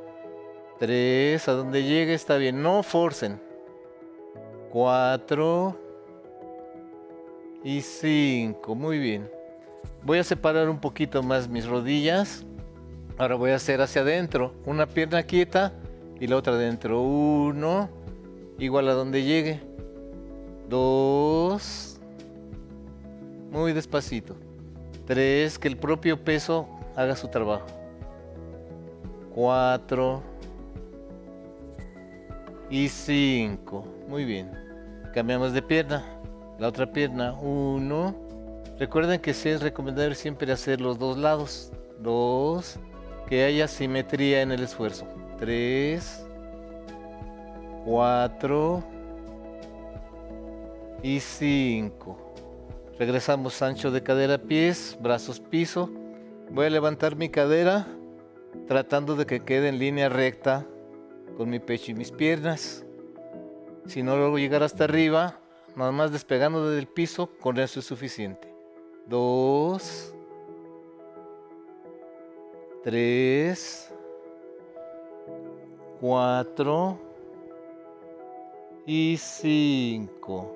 Tres, 0.79 1.49
a 1.49 1.53
donde 1.53 1.83
llegue 1.83 2.15
está 2.15 2.37
bien, 2.37 2.63
no 2.63 2.85
forcen. 2.85 3.41
Cuatro 4.71 5.77
y 7.65 7.81
cinco, 7.81 8.77
muy 8.77 8.99
bien. 8.99 9.29
Voy 10.05 10.19
a 10.19 10.25
separar 10.25 10.69
un 10.69 10.79
poquito 10.79 11.23
más 11.23 11.49
mis 11.49 11.67
rodillas. 11.67 12.45
Ahora 13.17 13.35
voy 13.35 13.51
a 13.51 13.57
hacer 13.57 13.81
hacia 13.81 14.03
adentro, 14.03 14.55
una 14.65 14.87
pierna 14.87 15.25
quieta 15.25 15.73
y 16.21 16.29
la 16.29 16.37
otra 16.37 16.53
adentro. 16.53 17.01
Uno, 17.01 17.89
igual 18.59 18.89
a 18.89 18.93
donde 18.93 19.25
llegue. 19.25 19.61
Dos, 20.69 21.99
muy 23.51 23.73
despacito. 23.73 24.37
Tres, 25.07 25.59
que 25.59 25.67
el 25.67 25.77
propio 25.77 26.23
peso 26.23 26.69
haga 26.95 27.17
su 27.17 27.27
trabajo. 27.27 27.67
Cuatro. 29.35 30.38
Y 32.71 32.89
cinco. 32.89 33.85
Muy 34.09 34.25
bien. 34.25 34.51
Cambiamos 35.15 35.53
de 35.53 35.63
pierna. 35.63 36.05
La 36.59 36.69
otra 36.69 36.91
pierna. 36.91 37.33
Uno. 37.35 38.15
Recuerden 38.79 39.21
que 39.21 39.33
sí 39.33 39.49
es 39.49 39.63
recomendable 39.63 40.15
siempre 40.15 40.53
hacer 40.53 40.81
los 40.81 40.99
dos 40.99 41.17
lados. 41.17 41.73
Dos. 42.01 42.79
Que 43.29 43.45
haya 43.45 43.69
simetría 43.69 44.43
en 44.43 44.53
el 44.53 44.63
esfuerzo. 44.63 45.07
Tres. 45.39 46.27
Cuatro. 47.85 48.85
Y 51.03 51.21
cinco. 51.21 52.29
Regresamos 52.99 53.63
ancho 53.63 53.93
de 53.93 54.03
cadera 54.03 54.39
pies, 54.39 54.99
brazos 55.01 55.39
piso. 55.39 55.89
Voy 56.51 56.67
a 56.67 56.71
levantar 56.71 57.15
mi 57.15 57.29
cadera 57.29 57.87
tratando 58.67 59.15
de 59.15 59.25
que 59.25 59.41
quede 59.41 59.69
en 59.69 59.79
línea 59.79 60.09
recta 60.09 60.67
con 61.37 61.51
mi 61.51 61.59
pecho 61.59 61.91
y 61.91 61.95
mis 61.95 62.11
piernas. 62.11 62.85
Si 63.87 64.03
no 64.03 64.17
logro 64.17 64.39
llegar 64.39 64.63
hasta 64.63 64.85
arriba, 64.85 65.41
nada 65.75 65.93
más 65.93 66.13
despegando 66.13 66.71
del 66.71 66.87
piso, 66.87 67.31
con 67.41 67.59
eso 67.59 67.81
es 67.81 67.87
suficiente. 67.87 68.53
Dos. 69.07 70.15
Tres. 72.83 73.93
Cuatro. 76.01 76.99
Y 78.87 79.17
cinco. 79.19 80.55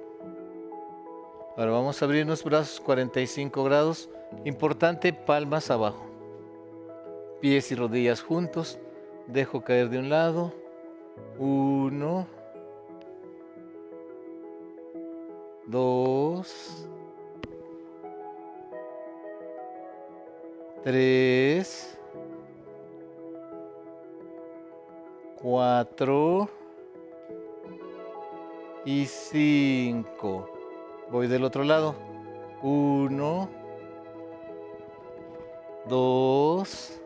Ahora 1.57 1.71
vamos 1.73 2.01
a 2.01 2.05
abrir 2.05 2.27
los 2.27 2.45
brazos 2.45 2.81
45 2.81 3.65
grados. 3.65 4.09
Importante, 4.45 5.13
palmas 5.13 5.71
abajo. 5.71 6.07
pies 7.41 7.71
y 7.73 7.75
rodillas 7.75 8.23
juntos. 8.23 8.79
Dejo 9.27 9.63
caer 9.63 9.89
de 9.89 9.99
un 9.99 10.09
lado. 10.09 10.62
Uno. 11.39 12.27
Dos. 15.67 16.87
Tres. 20.83 21.99
Cuatro. 25.41 26.49
Y 28.85 29.07
cinco. 29.07 30.49
Voy 31.11 31.27
del 31.29 31.45
otro 31.45 31.65
lado. 31.65 31.95
Uno. 32.63 33.49
Dos. 35.89 37.02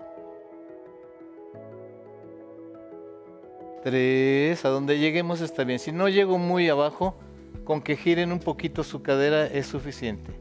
Tres. 3.87 4.65
A 4.65 4.71
donde 4.71 4.99
lleguemos 4.99 5.41
está 5.41 5.63
bien. 5.63 5.79
Si 5.79 5.93
no 5.93 6.09
llego 6.09 6.39
muy 6.39 6.69
abajo, 6.69 7.15
con 7.63 7.81
que 7.81 7.97
giren 7.97 8.33
un 8.33 8.41
poquito 8.41 8.83
su 8.83 9.01
cadera 9.01 9.47
es 9.47 9.69
suficiente. 9.69 10.33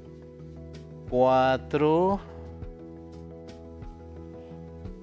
Cuatro. 1.12 2.20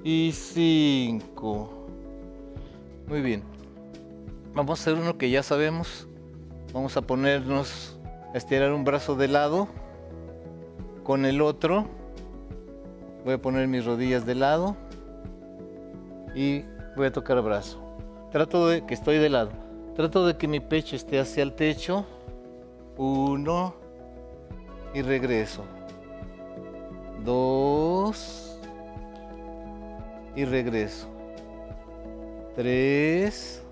Y 0.02 0.32
cinco. 0.32 1.86
Muy 3.06 3.20
bien. 3.20 3.44
Vamos 4.54 4.80
a 4.80 4.82
hacer 4.82 4.94
uno 4.94 5.16
que 5.16 5.30
ya 5.30 5.44
sabemos. 5.44 6.08
Vamos 6.72 6.96
a 6.96 7.02
ponernos, 7.02 7.96
a 8.34 8.36
estirar 8.36 8.72
un 8.72 8.82
brazo 8.82 9.14
de 9.14 9.28
lado 9.28 9.68
con 11.04 11.26
el 11.26 11.40
otro. 11.40 11.86
Voy 13.24 13.34
a 13.34 13.38
poner 13.40 13.68
mis 13.68 13.84
rodillas 13.84 14.26
de 14.26 14.34
lado 14.34 14.76
y 16.34 16.64
voy 16.96 17.06
a 17.06 17.12
tocar 17.12 17.40
brazo. 17.40 17.81
Trato 18.32 18.68
de 18.68 18.86
que 18.86 18.94
estoy 18.94 19.18
de 19.18 19.28
lado. 19.28 19.50
Trato 19.94 20.26
de 20.26 20.38
que 20.38 20.48
mi 20.48 20.58
pecho 20.58 20.96
esté 20.96 21.20
hacia 21.20 21.42
el 21.42 21.52
techo. 21.52 22.06
Uno 22.96 23.74
y 24.94 25.02
regreso. 25.02 25.64
Dos 27.22 28.58
y 30.34 30.46
regreso. 30.46 31.08
Tres 32.56 33.62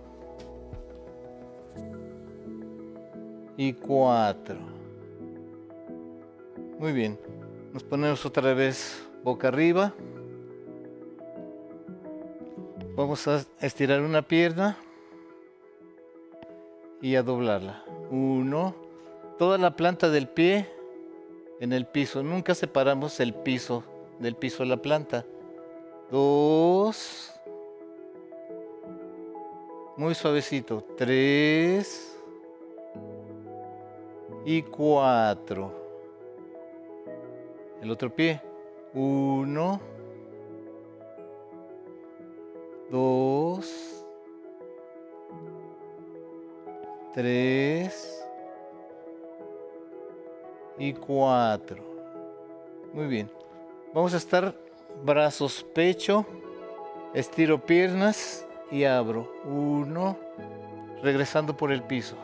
y 3.57 3.73
cuatro. 3.73 4.57
Muy 6.79 6.93
bien. 6.93 7.19
Nos 7.73 7.83
ponemos 7.83 8.27
otra 8.27 8.53
vez 8.53 9.09
boca 9.25 9.49
arriba. 9.49 9.95
Vamos 13.01 13.27
a 13.29 13.43
estirar 13.63 14.03
una 14.03 14.21
pierna 14.21 14.77
y 17.01 17.17
a 17.17 17.23
doblarla. 17.23 17.83
Uno. 18.11 18.75
Toda 19.39 19.57
la 19.57 19.75
planta 19.75 20.11
del 20.11 20.29
pie 20.29 20.69
en 21.61 21.73
el 21.73 21.87
piso. 21.87 22.23
Nunca 22.23 22.55
separamos 22.55 23.19
el 23.21 23.33
piso 23.33 23.85
del 24.19 24.37
piso 24.37 24.65
de 24.65 24.69
la 24.69 24.77
planta. 24.77 25.25
Dos. 26.11 27.33
Muy 29.97 30.15
suavecito. 30.15 30.85
Tres. 30.99 32.19
Y 34.45 34.61
cuatro. 34.61 35.73
El 37.81 37.91
otro 37.93 38.15
pie. 38.15 38.43
Uno. 38.93 39.81
Dos. 42.91 44.05
Tres. 47.15 48.25
Y 50.79 50.93
cuatro. 50.95 51.83
Muy 52.93 53.07
bien. 53.07 53.31
Vamos 53.95 54.15
a 54.15 54.17
estar 54.17 54.55
brazos, 55.05 55.65
pecho. 55.75 56.27
Estiro 57.15 57.65
piernas 57.65 58.47
y 58.71 58.85
abro. 58.85 59.33
Uno. 59.45 60.17
Regresando 61.03 61.57
por 61.57 61.71
el 61.71 61.83
piso. 61.83 62.17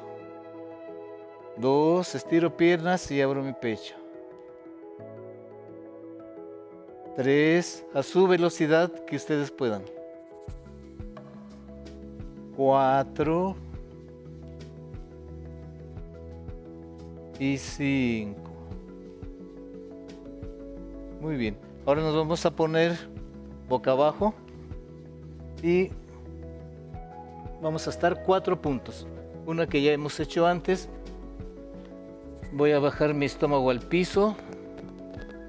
Dos. 1.56 2.14
Estiro 2.14 2.56
piernas 2.56 3.10
y 3.10 3.20
abro 3.20 3.42
mi 3.42 3.52
pecho. 3.52 3.94
Tres, 7.16 7.86
a 7.94 8.02
su 8.02 8.26
velocidad 8.26 8.92
que 9.06 9.16
ustedes 9.16 9.50
puedan. 9.50 9.95
Cuatro. 12.56 13.54
Y 17.38 17.58
cinco. 17.58 18.50
Muy 21.20 21.36
bien. 21.36 21.58
Ahora 21.84 22.00
nos 22.00 22.16
vamos 22.16 22.46
a 22.46 22.50
poner 22.50 22.96
boca 23.68 23.90
abajo. 23.90 24.34
Y 25.62 25.90
vamos 27.60 27.86
a 27.86 27.90
estar 27.90 28.22
cuatro 28.22 28.60
puntos. 28.60 29.06
Una 29.46 29.66
que 29.66 29.82
ya 29.82 29.92
hemos 29.92 30.18
hecho 30.18 30.46
antes. 30.46 30.88
Voy 32.52 32.72
a 32.72 32.78
bajar 32.78 33.12
mi 33.12 33.26
estómago 33.26 33.70
al 33.70 33.80
piso, 33.80 34.34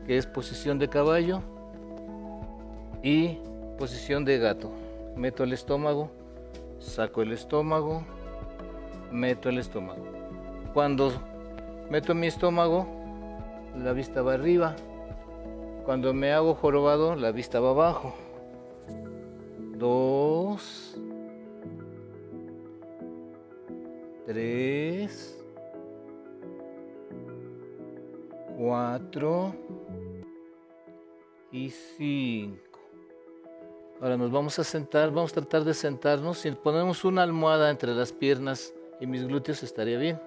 que 0.06 0.18
es 0.18 0.26
posición 0.26 0.78
de 0.78 0.90
caballo 0.90 1.42
y 3.02 3.38
posición 3.78 4.26
de 4.26 4.40
gato. 4.40 4.72
Meto 5.16 5.44
el 5.44 5.54
estómago, 5.54 6.12
saco 6.88 7.22
el 7.22 7.34
estómago, 7.34 8.04
meto 9.12 9.50
el 9.50 9.60
estómago. 9.60 10.06
Cuando 10.74 11.12
meto 11.90 12.16
mi 12.16 12.28
estómago, 12.28 12.88
la 13.76 13.94
vista 13.94 14.22
va 14.22 14.34
arriba. 14.34 14.76
Cuando 15.86 16.14
me 16.14 16.34
hago 16.34 16.56
jorobado, 16.56 17.16
la 17.16 17.32
vista 17.32 17.60
va 17.60 17.70
abajo. 17.70 18.16
Dos. 19.78 20.98
Tres. 24.26 25.38
Cuatro. 28.58 29.54
Y 31.52 31.70
cinco. 31.70 32.67
Ahora 34.00 34.16
nos 34.16 34.32
vamos 34.32 34.60
a 34.60 34.64
sentar, 34.64 35.10
vamos 35.10 35.32
a 35.32 35.36
tratar 35.36 35.64
de 35.64 35.74
sentarnos. 35.74 36.38
Si 36.38 36.52
ponemos 36.52 37.04
una 37.04 37.24
almohada 37.24 37.72
entre 37.72 37.96
las 37.96 38.12
piernas 38.12 38.74
y 39.00 39.08
mis 39.08 39.28
glúteos 39.28 39.64
estaría 39.64 39.98
bien. 39.98 40.22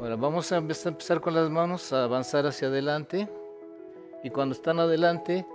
Ahora 0.00 0.16
vamos 0.16 0.50
a 0.50 0.56
empezar 0.56 1.20
con 1.20 1.34
las 1.34 1.48
manos 1.48 1.92
a 1.92 2.04
avanzar 2.04 2.44
hacia 2.44 2.66
adelante. 2.66 3.28
Y 4.24 4.30
cuando 4.30 4.54
están 4.54 4.80
adelante, 4.80 5.46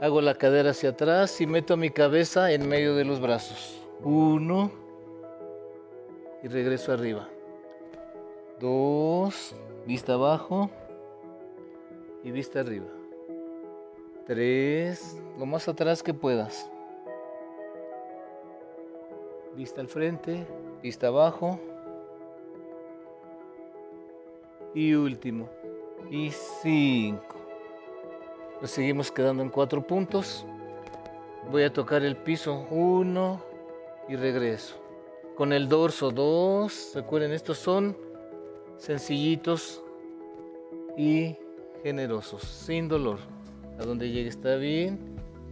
hago 0.00 0.22
la 0.22 0.34
cadera 0.34 0.70
hacia 0.70 0.90
atrás 0.90 1.40
y 1.42 1.46
meto 1.46 1.76
mi 1.76 1.90
cabeza 1.90 2.50
en 2.50 2.66
medio 2.66 2.94
de 2.96 3.04
los 3.04 3.20
brazos. 3.20 3.78
Uno. 4.02 4.70
Y 6.42 6.48
regreso 6.48 6.90
arriba. 6.90 7.28
Dos. 8.58 9.54
Vista 9.86 10.14
abajo. 10.14 10.70
Y 12.24 12.30
vista 12.30 12.60
arriba. 12.60 12.95
Tres, 14.26 15.16
lo 15.38 15.46
más 15.46 15.68
atrás 15.68 16.02
que 16.02 16.12
puedas. 16.12 16.68
Vista 19.54 19.80
al 19.80 19.86
frente, 19.86 20.44
vista 20.82 21.06
abajo. 21.06 21.60
Y 24.74 24.94
último. 24.94 25.48
Y 26.10 26.32
cinco. 26.32 27.36
Nos 28.60 28.72
seguimos 28.72 29.12
quedando 29.12 29.44
en 29.44 29.48
cuatro 29.48 29.86
puntos. 29.86 30.44
Voy 31.52 31.62
a 31.62 31.72
tocar 31.72 32.02
el 32.02 32.16
piso. 32.16 32.66
Uno 32.70 33.40
y 34.08 34.16
regreso. 34.16 34.74
Con 35.36 35.52
el 35.52 35.68
dorso 35.68 36.10
dos. 36.10 36.90
Recuerden, 36.96 37.30
estos 37.32 37.58
son 37.58 37.96
sencillitos 38.76 39.84
y 40.96 41.36
generosos, 41.84 42.42
sin 42.42 42.88
dolor. 42.88 43.35
A 43.78 43.84
donde 43.84 44.10
llegue 44.10 44.28
está 44.28 44.56
bien. 44.56 44.98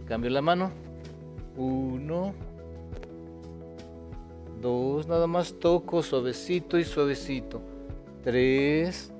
Cambio 0.07 0.29
la 0.31 0.41
mano. 0.41 0.71
Uno. 1.57 2.33
Dos. 4.61 5.07
Nada 5.07 5.27
más 5.27 5.53
toco 5.59 6.01
suavecito 6.01 6.79
y 6.79 6.83
suavecito. 6.83 7.61
Tres. 8.23 9.11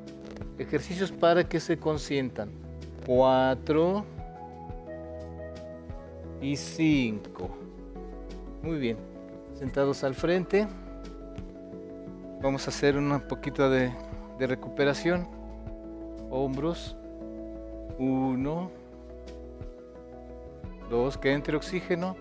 Ejercicios 0.58 1.12
para 1.12 1.48
que 1.48 1.60
se 1.60 1.78
consientan. 1.78 2.50
Cuatro. 3.06 4.06
Y 6.41 6.56
cinco. 6.56 7.50
Muy 8.63 8.78
bien. 8.78 8.98
Sentados 9.54 10.04
al 10.04 10.15
frente. 10.15 10.68
Vamos 12.41 12.68
a 12.68 12.70
hacer 12.70 12.98
un 12.98 13.20
poquito 13.28 13.70
de 13.70 13.91
recuperación. 14.39 15.28
Hombros. 16.32 16.98
Uno 17.98 18.72
2, 20.89 21.17
que 21.17 21.34
entre 21.34 21.58
oxígeno. 21.58 22.15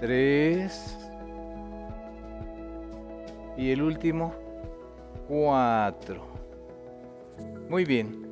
3. 0.00 0.98
Y 3.56 3.70
el 3.70 3.82
último, 3.82 4.34
4. 5.28 6.26
Muy 7.68 7.84
bien. 7.84 8.22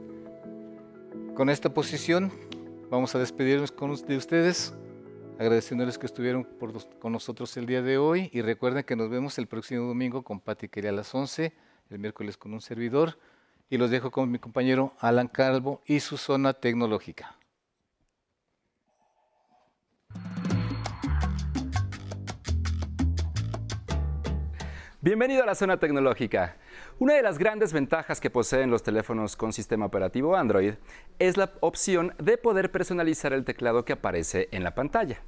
Con 1.35 1.49
esta 1.49 1.73
posición 1.73 2.33
vamos 2.91 3.15
a 3.15 3.19
despedirnos 3.19 3.73
con, 3.73 3.95
de 3.95 4.17
ustedes, 4.17 4.75
agradeciéndoles 5.39 5.97
que 5.97 6.07
estuvieron 6.07 6.45
con 6.99 7.13
nosotros 7.13 7.57
el 7.57 7.67
día 7.67 7.83
de 7.83 7.99
hoy 7.99 8.31
y 8.33 8.43
recuerden 8.43 8.85
que 8.85 8.97
nos 8.97 9.09
vemos 9.09 9.39
el 9.39 9.47
próximo 9.47 9.87
domingo 9.87 10.23
con 10.23 10.41
Pati 10.41 10.69
Quería 10.69 10.91
a 10.91 10.93
las 10.93 11.15
11, 11.15 11.53
el 11.89 11.99
miércoles 11.99 12.37
con 12.37 12.53
un 12.53 12.61
servidor 12.61 13.17
y 13.71 13.79
los 13.79 13.91
dejo 13.91 14.11
con 14.11 14.31
mi 14.31 14.39
compañero 14.39 14.93
Alan 14.99 15.29
Calvo 15.29 15.81
y 15.87 16.01
su 16.01 16.17
zona 16.17 16.53
tecnológica. 16.53 17.40
Bienvenido 25.03 25.43
a 25.43 25.47
la 25.47 25.55
zona 25.55 25.79
tecnológica. 25.79 26.59
Una 26.99 27.15
de 27.15 27.23
las 27.23 27.39
grandes 27.39 27.73
ventajas 27.73 28.21
que 28.21 28.29
poseen 28.29 28.71
los 28.71 28.83
teléfonos 28.83 29.35
con 29.35 29.55
sistema 29.55 29.87
operativo 29.87 30.37
Android 30.37 30.75
es 31.19 31.39
la 31.39 31.55
opción 31.61 32.13
de 32.19 32.37
poder 32.37 32.71
personalizar 32.71 33.33
el 33.33 33.47
teclado 33.47 33.87
que 33.87 33.95
aparece 33.95 34.51
en 34.53 34.63
la 34.63 34.75
pantalla. 34.75 35.23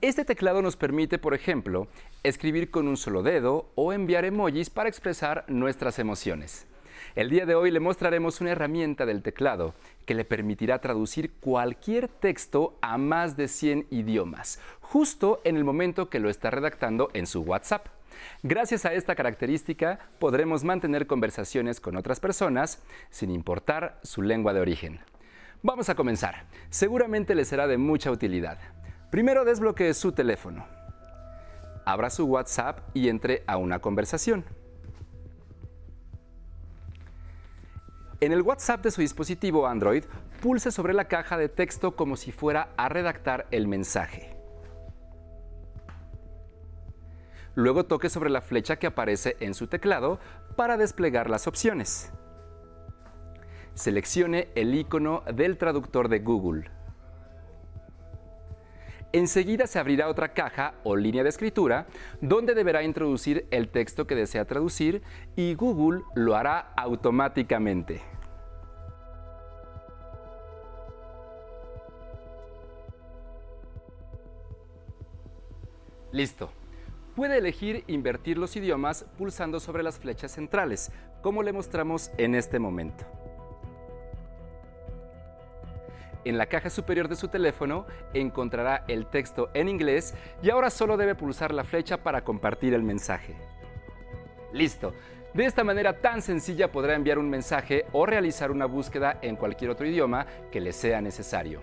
Este 0.00 0.24
teclado 0.24 0.60
nos 0.60 0.74
permite, 0.74 1.20
por 1.20 1.34
ejemplo, 1.34 1.86
escribir 2.24 2.72
con 2.72 2.88
un 2.88 2.96
solo 2.96 3.22
dedo 3.22 3.70
o 3.76 3.92
enviar 3.92 4.24
emojis 4.24 4.70
para 4.70 4.88
expresar 4.88 5.44
nuestras 5.46 6.00
emociones. 6.00 6.66
El 7.14 7.30
día 7.30 7.46
de 7.46 7.54
hoy 7.54 7.70
le 7.70 7.78
mostraremos 7.78 8.40
una 8.40 8.50
herramienta 8.50 9.06
del 9.06 9.22
teclado 9.22 9.74
que 10.04 10.14
le 10.14 10.24
permitirá 10.24 10.80
traducir 10.80 11.30
cualquier 11.34 12.08
texto 12.08 12.76
a 12.80 12.98
más 12.98 13.36
de 13.36 13.46
100 13.46 13.86
idiomas, 13.90 14.58
justo 14.80 15.42
en 15.44 15.56
el 15.56 15.62
momento 15.62 16.10
que 16.10 16.18
lo 16.18 16.28
está 16.28 16.50
redactando 16.50 17.08
en 17.14 17.28
su 17.28 17.42
WhatsApp. 17.42 17.95
Gracias 18.42 18.84
a 18.84 18.92
esta 18.92 19.14
característica 19.14 19.98
podremos 20.18 20.64
mantener 20.64 21.06
conversaciones 21.06 21.80
con 21.80 21.96
otras 21.96 22.20
personas 22.20 22.82
sin 23.10 23.30
importar 23.30 23.98
su 24.02 24.22
lengua 24.22 24.52
de 24.52 24.60
origen. 24.60 25.00
Vamos 25.62 25.88
a 25.88 25.94
comenzar. 25.94 26.46
Seguramente 26.70 27.34
le 27.34 27.44
será 27.44 27.66
de 27.66 27.78
mucha 27.78 28.10
utilidad. 28.10 28.58
Primero 29.10 29.44
desbloquee 29.44 29.94
su 29.94 30.12
teléfono. 30.12 30.66
Abra 31.84 32.10
su 32.10 32.24
WhatsApp 32.26 32.80
y 32.94 33.08
entre 33.08 33.42
a 33.46 33.56
una 33.56 33.78
conversación. 33.78 34.44
En 38.20 38.32
el 38.32 38.42
WhatsApp 38.42 38.82
de 38.82 38.90
su 38.90 39.00
dispositivo 39.00 39.66
Android, 39.66 40.04
pulse 40.40 40.70
sobre 40.70 40.94
la 40.94 41.06
caja 41.06 41.36
de 41.36 41.48
texto 41.48 41.96
como 41.96 42.16
si 42.16 42.32
fuera 42.32 42.70
a 42.76 42.88
redactar 42.88 43.46
el 43.50 43.66
mensaje. 43.66 44.35
Luego 47.56 47.86
toque 47.86 48.10
sobre 48.10 48.28
la 48.28 48.42
flecha 48.42 48.76
que 48.76 48.86
aparece 48.86 49.38
en 49.40 49.54
su 49.54 49.66
teclado 49.66 50.20
para 50.56 50.76
desplegar 50.76 51.30
las 51.30 51.46
opciones. 51.46 52.12
Seleccione 53.72 54.48
el 54.54 54.74
icono 54.74 55.22
del 55.34 55.56
traductor 55.56 56.08
de 56.08 56.18
Google. 56.18 56.70
Enseguida 59.12 59.66
se 59.66 59.78
abrirá 59.78 60.08
otra 60.08 60.34
caja 60.34 60.74
o 60.84 60.96
línea 60.96 61.22
de 61.22 61.30
escritura 61.30 61.86
donde 62.20 62.54
deberá 62.54 62.82
introducir 62.82 63.46
el 63.50 63.68
texto 63.70 64.06
que 64.06 64.14
desea 64.14 64.44
traducir 64.44 65.00
y 65.34 65.54
Google 65.54 66.02
lo 66.14 66.36
hará 66.36 66.72
automáticamente. 66.76 68.02
Listo. 76.12 76.50
Puede 77.16 77.38
elegir 77.38 77.82
invertir 77.86 78.36
los 78.36 78.54
idiomas 78.56 79.06
pulsando 79.16 79.58
sobre 79.58 79.82
las 79.82 79.98
flechas 79.98 80.32
centrales, 80.32 80.92
como 81.22 81.42
le 81.42 81.50
mostramos 81.50 82.10
en 82.18 82.34
este 82.34 82.58
momento. 82.58 83.06
En 86.26 86.36
la 86.36 86.44
caja 86.44 86.68
superior 86.68 87.08
de 87.08 87.16
su 87.16 87.28
teléfono 87.28 87.86
encontrará 88.12 88.84
el 88.86 89.06
texto 89.06 89.48
en 89.54 89.70
inglés 89.70 90.14
y 90.42 90.50
ahora 90.50 90.68
solo 90.68 90.98
debe 90.98 91.14
pulsar 91.14 91.54
la 91.54 91.64
flecha 91.64 92.02
para 92.02 92.22
compartir 92.22 92.74
el 92.74 92.82
mensaje. 92.82 93.34
Listo. 94.52 94.92
De 95.32 95.44
esta 95.46 95.64
manera 95.64 96.00
tan 96.00 96.20
sencilla 96.20 96.70
podrá 96.70 96.94
enviar 96.94 97.18
un 97.18 97.30
mensaje 97.30 97.86
o 97.92 98.04
realizar 98.04 98.50
una 98.50 98.66
búsqueda 98.66 99.18
en 99.22 99.36
cualquier 99.36 99.70
otro 99.70 99.86
idioma 99.86 100.26
que 100.50 100.60
le 100.60 100.72
sea 100.72 101.00
necesario. 101.00 101.60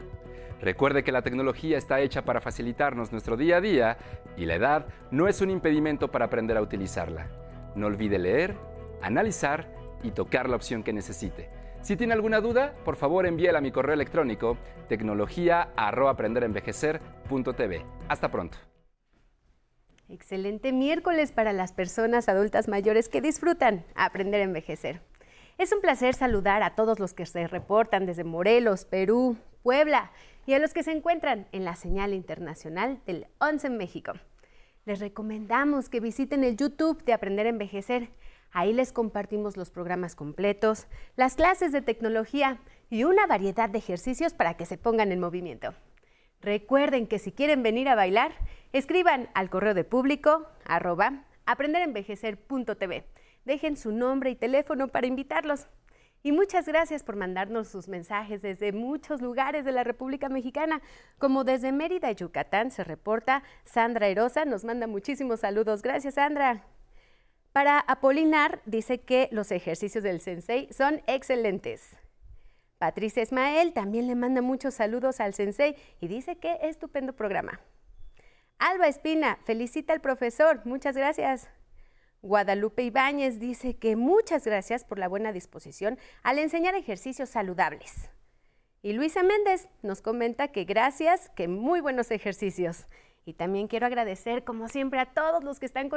Recuerde 0.64 1.04
que 1.04 1.12
la 1.12 1.22
tecnología 1.22 1.78
está 1.78 2.00
hecha 2.00 2.22
para 2.22 2.40
facilitarnos 2.40 3.12
nuestro 3.12 3.36
día 3.36 3.58
a 3.58 3.62
día 3.62 3.98
y 4.38 4.46
la 4.46 4.56
edad 4.56 4.86
no 5.12 5.28
es 5.28 5.42
un 5.42 5.50
impedimento 5.50 6.10
para 6.10 6.24
aprender 6.26 6.56
a 6.58 6.62
utilizarla. 6.62 7.28
No 7.76 7.88
olvide 7.88 8.20
leer, 8.20 8.56
analizar 9.02 9.68
y 10.04 10.12
tocar 10.12 10.48
la 10.50 10.56
opción 10.56 10.84
que 10.84 10.94
necesite. 10.94 11.50
Si 11.82 11.98
tiene 11.98 12.14
alguna 12.14 12.40
duda, 12.40 12.76
por 12.86 12.96
favor 12.96 13.26
envíela 13.26 13.58
a 13.58 13.62
mi 13.62 13.72
correo 13.72 13.94
electrónico 13.94 14.58
tecnología@aprenderenvejecer.tv. 14.88 17.86
Hasta 18.08 18.32
pronto. 18.32 18.58
Excelente 20.10 20.72
miércoles 20.72 21.32
para 21.32 21.54
las 21.54 21.74
personas 21.74 22.30
adultas 22.30 22.68
mayores 22.68 23.10
que 23.10 23.22
disfrutan 23.22 23.84
aprender 23.96 24.42
a 24.42 24.46
envejecer. 24.46 25.02
Es 25.58 25.74
un 25.74 25.82
placer 25.82 26.14
saludar 26.14 26.62
a 26.64 26.76
todos 26.76 27.00
los 27.00 27.14
que 27.14 27.26
se 27.26 27.48
reportan 27.48 28.06
desde 28.06 28.24
Morelos, 28.24 28.86
Perú, 28.86 29.38
Puebla 29.62 30.12
y 30.46 30.54
a 30.54 30.60
los 30.60 30.74
que 30.74 30.84
se 30.84 30.92
encuentran 30.92 31.48
en 31.52 31.66
la 31.66 31.76
señal 31.76 32.14
internacional 32.14 33.00
del 33.06 33.28
11 33.40 33.68
en 33.68 33.78
México. 33.78 34.14
Les 34.86 35.00
recomendamos 35.00 35.90
que 35.90 36.00
visiten 36.00 36.44
el 36.44 36.58
YouTube 36.58 37.04
de 37.06 37.14
Aprender 37.14 37.46
a 37.46 37.50
Envejecer. 37.50 38.10
Ahí 38.52 38.74
les 38.74 38.92
compartimos 38.92 39.56
los 39.56 39.70
programas 39.70 40.16
completos, 40.16 40.88
las 41.16 41.36
clases 41.36 41.72
de 41.72 41.82
tecnología 41.82 42.60
y 42.90 43.06
una 43.06 43.26
variedad 43.26 43.70
de 43.70 43.80
ejercicios 43.80 44.34
para 44.34 44.56
que 44.56 44.66
se 44.66 44.78
pongan 44.78 45.12
en 45.12 45.20
movimiento. 45.20 45.74
Recuerden 46.42 47.08
que 47.08 47.20
si 47.20 47.32
quieren 47.32 47.64
venir 47.64 47.88
a 47.88 47.96
bailar, 47.96 48.34
escriban 48.74 49.30
al 49.34 49.50
correo 49.50 49.74
de 49.74 49.86
público 49.86 50.46
arroba 50.66 51.24
aprenderenvejecer.tv. 51.46 53.06
Dejen 53.46 53.78
su 53.78 53.92
nombre 53.92 54.30
y 54.30 54.36
teléfono 54.36 54.90
para 54.90 55.08
invitarlos. 55.08 55.68
Y 56.26 56.32
muchas 56.32 56.66
gracias 56.66 57.04
por 57.04 57.18
mandarnos 57.18 57.68
sus 57.68 57.90
mensajes 57.90 58.42
desde 58.42 58.72
muchos 58.72 59.22
lugares 59.22 59.66
de 59.66 59.74
la 59.74 59.84
República 59.84 60.30
Mexicana, 60.30 60.82
como 61.18 61.44
desde 61.44 61.74
Mérida, 61.74 62.14
Yucatán, 62.14 62.72
se 62.72 62.86
reporta 62.86 63.44
Sandra 63.66 64.08
Erosa, 64.08 64.46
nos 64.46 64.64
manda 64.64 64.88
muchísimos 64.88 65.42
saludos. 65.42 65.82
Gracias, 65.82 66.14
Sandra. 66.14 66.64
Para 67.52 67.78
Apolinar, 67.78 68.62
dice 68.66 69.02
que 69.02 69.28
los 69.32 69.52
ejercicios 69.52 70.02
del 70.02 70.22
Sensei 70.22 70.72
son 70.72 71.02
excelentes. 71.08 71.98
Patricia 72.78 73.22
Ismael 73.22 73.74
también 73.74 74.08
le 74.08 74.16
manda 74.16 74.42
muchos 74.42 74.76
saludos 74.76 75.20
al 75.20 75.34
Sensei 75.34 75.76
y 76.00 76.08
dice 76.08 76.38
que 76.38 76.58
estupendo 76.62 77.14
programa. 77.14 77.60
Alba 78.60 78.88
Espina, 78.88 79.40
felicita 79.44 79.92
al 79.92 80.00
profesor, 80.00 80.62
muchas 80.66 80.96
gracias. 80.96 81.50
Guadalupe 82.24 82.84
Ibáñez 82.84 83.38
dice 83.38 83.76
que 83.76 83.98
muchas 83.98 84.46
gracias 84.46 84.86
por 84.86 84.98
la 84.98 85.10
buena 85.10 85.34
disposición 85.34 86.00
al 86.24 86.40
enseñar 86.40 86.74
ejercicios 86.74 87.28
saludables. 87.28 88.10
Y 88.82 88.94
Luisa 88.94 89.24
Méndez 89.24 89.68
nos 89.82 90.02
comenta 90.02 90.48
que 90.48 90.64
gracias, 90.64 91.30
que 91.36 91.50
muy 91.50 91.82
buenos 91.82 92.12
ejercicios. 92.12 92.88
Y 93.26 93.34
también 93.34 93.68
quiero 93.68 93.88
agradecer, 93.88 94.46
como 94.46 94.70
siempre, 94.70 95.00
a 95.00 95.14
todos 95.14 95.44
los 95.44 95.60
que 95.60 95.66
están 95.66 95.90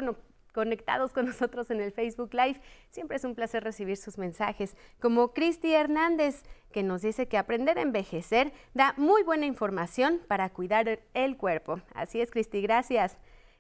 conectados 0.52 1.12
con 1.12 1.26
nosotros 1.26 1.70
en 1.70 1.80
el 1.80 1.92
Facebook 1.92 2.34
Live. 2.34 2.60
Siempre 2.90 3.18
es 3.18 3.24
un 3.24 3.36
placer 3.36 3.62
recibir 3.62 3.96
sus 3.96 4.18
mensajes. 4.18 4.76
Como 5.00 5.32
Cristi 5.32 5.74
Hernández, 5.74 6.42
que 6.72 6.82
nos 6.82 7.02
dice 7.02 7.28
que 7.28 7.38
aprender 7.38 7.78
a 7.78 7.82
envejecer 7.82 8.52
da 8.74 8.94
muy 8.96 9.22
buena 9.22 9.46
información 9.46 10.20
para 10.26 10.50
cuidar 10.50 11.00
el 11.14 11.36
cuerpo. 11.36 11.80
Así 11.94 12.20
es, 12.20 12.32
Cristi, 12.32 12.62
gracias. 12.62 13.16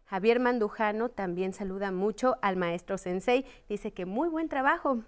Javier 0.06 0.38
Mandujano 0.38 1.08
también 1.08 1.52
saluda 1.52 1.90
mucho 1.90 2.36
al 2.40 2.56
maestro 2.56 2.96
Sensei, 2.96 3.44
dice 3.68 3.92
que 3.92 4.06
muy 4.06 4.28
buen 4.28 4.48
trabajo. 4.48 5.02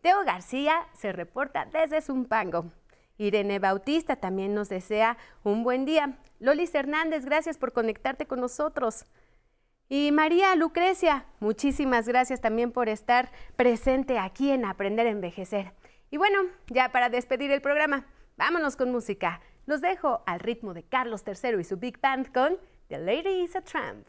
Teo 0.00 0.24
García 0.24 0.88
se 0.92 1.12
reporta 1.12 1.66
desde 1.66 2.02
Zumpango. 2.02 2.66
Irene 3.16 3.60
Bautista 3.60 4.16
también 4.16 4.52
nos 4.52 4.68
desea 4.68 5.16
un 5.44 5.62
buen 5.62 5.84
día. 5.84 6.18
Lolis 6.40 6.74
Hernández, 6.74 7.24
gracias 7.24 7.58
por 7.58 7.72
conectarte 7.72 8.26
con 8.26 8.40
nosotros. 8.40 9.06
Y 9.88 10.10
María 10.10 10.56
Lucrecia, 10.56 11.26
muchísimas 11.38 12.08
gracias 12.08 12.40
también 12.40 12.72
por 12.72 12.88
estar 12.88 13.30
presente 13.54 14.18
aquí 14.18 14.50
en 14.50 14.64
Aprender 14.64 15.06
a 15.06 15.10
Envejecer. 15.10 15.72
Y 16.10 16.16
bueno, 16.16 16.40
ya 16.66 16.90
para 16.90 17.08
despedir 17.08 17.52
el 17.52 17.62
programa, 17.62 18.04
vámonos 18.36 18.74
con 18.74 18.90
música. 18.90 19.40
Los 19.66 19.80
dejo 19.80 20.24
al 20.26 20.40
ritmo 20.40 20.74
de 20.74 20.82
Carlos 20.82 21.22
III 21.24 21.60
y 21.60 21.64
su 21.64 21.76
Big 21.76 22.00
Band 22.00 22.32
con 22.32 22.58
The 22.88 22.98
Lady 22.98 23.44
is 23.44 23.54
a 23.54 23.60
Tramp 23.60 24.08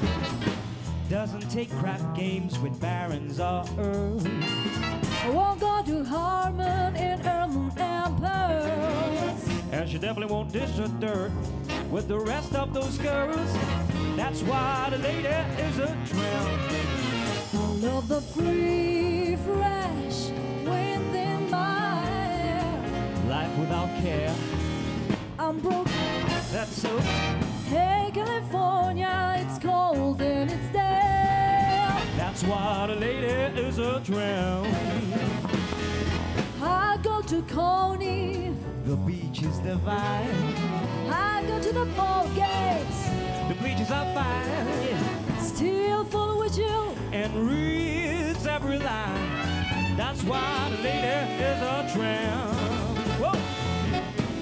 Doesn't 1.11 1.51
take 1.51 1.69
crap 1.71 2.15
games 2.15 2.57
with 2.59 2.79
barons 2.79 3.41
or 3.41 3.65
earls. 3.77 4.25
I 4.25 5.29
won't 5.29 5.59
go 5.59 5.83
to 5.85 6.05
Harmon 6.05 6.95
in 6.95 7.19
Ermon 7.27 7.69
and 7.77 8.17
Pearls. 8.17 9.49
And 9.73 9.89
she 9.89 9.97
definitely 9.97 10.33
won't 10.33 10.53
dish 10.53 10.71
the 10.77 10.87
dirt 10.87 11.33
with 11.89 12.07
the 12.07 12.17
rest 12.17 12.55
of 12.55 12.73
those 12.73 12.97
girls. 12.97 13.53
That's 14.15 14.41
why 14.43 14.87
the 14.89 14.99
lady 14.99 15.27
is 15.27 15.79
a 15.79 15.87
tramp. 16.05 16.61
I 17.55 17.57
love 17.85 18.07
the 18.07 18.21
free, 18.21 19.35
fresh 19.35 20.29
wind 20.63 21.13
in 21.13 21.49
my 21.49 22.05
hair. 22.05 23.27
Life 23.27 23.57
without 23.57 23.89
care. 24.01 24.33
I'm 25.37 25.59
broke. 25.59 25.89
That's 26.53 26.81
so. 26.81 26.97
Hey, 27.67 28.11
California, 28.13 29.35
it's 29.39 29.59
cold 29.59 30.21
and 30.21 30.49
it's 30.49 30.69
there. 30.69 30.80
That's 32.41 32.53
why 32.53 32.87
the 32.87 32.95
lady 32.95 33.27
is 33.61 33.77
a 33.77 34.01
tramp. 34.03 34.67
I 36.59 36.97
go 37.03 37.21
to 37.21 37.43
Coney. 37.43 38.55
The 38.83 38.95
beach 38.95 39.43
is 39.43 39.59
divine. 39.59 40.55
I 41.07 41.43
go 41.47 41.61
to 41.61 41.71
the 41.71 41.85
ball 41.95 42.27
gates. 42.29 43.09
The 43.47 43.55
bleachers 43.59 43.91
are 43.91 44.11
fine. 44.15 45.39
Still 45.39 46.03
full 46.05 46.39
with 46.39 46.57
you. 46.57 46.95
And 47.11 47.31
reads 47.47 48.47
every 48.47 48.79
line. 48.79 49.95
That's 49.95 50.23
why 50.23 50.71
the 50.71 50.81
lady 50.81 51.43
is 51.43 51.61
a 51.61 51.91
tramp. 51.93 52.57
Whoa! 53.21 53.37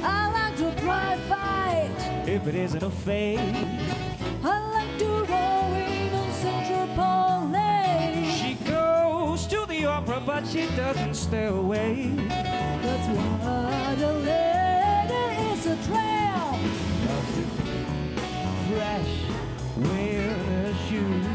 I 0.04 0.32
like 0.32 0.56
to 0.56 0.82
pride 0.82 1.20
fight. 1.28 2.30
If 2.30 2.48
it 2.48 2.56
isn't 2.56 2.82
a 2.82 2.90
fade, 2.90 3.58
I 4.42 4.72
like 4.72 4.98
to 5.00 5.34
roll 5.34 5.59
she 10.50 10.66
doesn't 10.76 11.14
stay 11.14 11.46
away. 11.46 12.10
That's 12.82 13.08
why 13.08 13.96
the 14.00 14.14
lady 14.14 15.24
is 15.54 15.66
a 15.68 15.76
tramp. 15.86 16.58
Fresh 18.68 19.14
winter 19.78 20.74
shoes. 20.88 21.26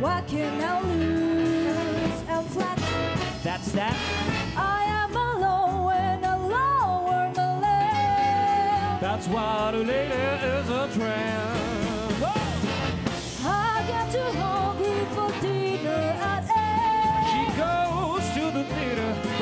Why 0.00 0.22
can't 0.26 0.62
I 0.62 0.80
lose? 0.82 2.22
I'm 2.28 2.44
flat. 2.44 2.78
That's 3.42 3.72
that. 3.72 3.96
I 4.54 4.84
am 4.84 5.16
alone 5.16 5.92
and 5.92 6.24
alone 6.24 7.32
my 7.34 7.58
land. 7.60 9.00
That's 9.00 9.28
why 9.28 9.70
the 9.72 9.78
lady 9.78 10.12
is 10.12 10.68
a 10.68 10.90
tramp. 10.92 11.59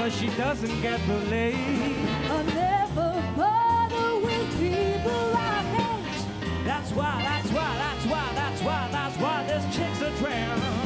But 0.09 0.16
she 0.16 0.29
doesn't 0.38 0.81
get 0.81 0.99
the 1.07 1.18
lay. 1.31 1.53
I 1.53 2.42
never 2.42 3.23
bother 3.37 4.21
with 4.25 4.59
people 4.59 5.37
I 5.37 5.62
hate. 5.77 6.64
That's 6.64 6.92
why, 6.92 7.21
that's 7.23 7.51
why, 7.53 7.77
that's 7.77 8.07
why, 8.07 8.33
that's 8.35 8.62
why, 8.62 8.88
that's 8.90 9.18
why 9.18 9.44
this 9.44 9.77
chick's 9.77 10.01
a 10.01 10.11
tramp. 10.18 10.78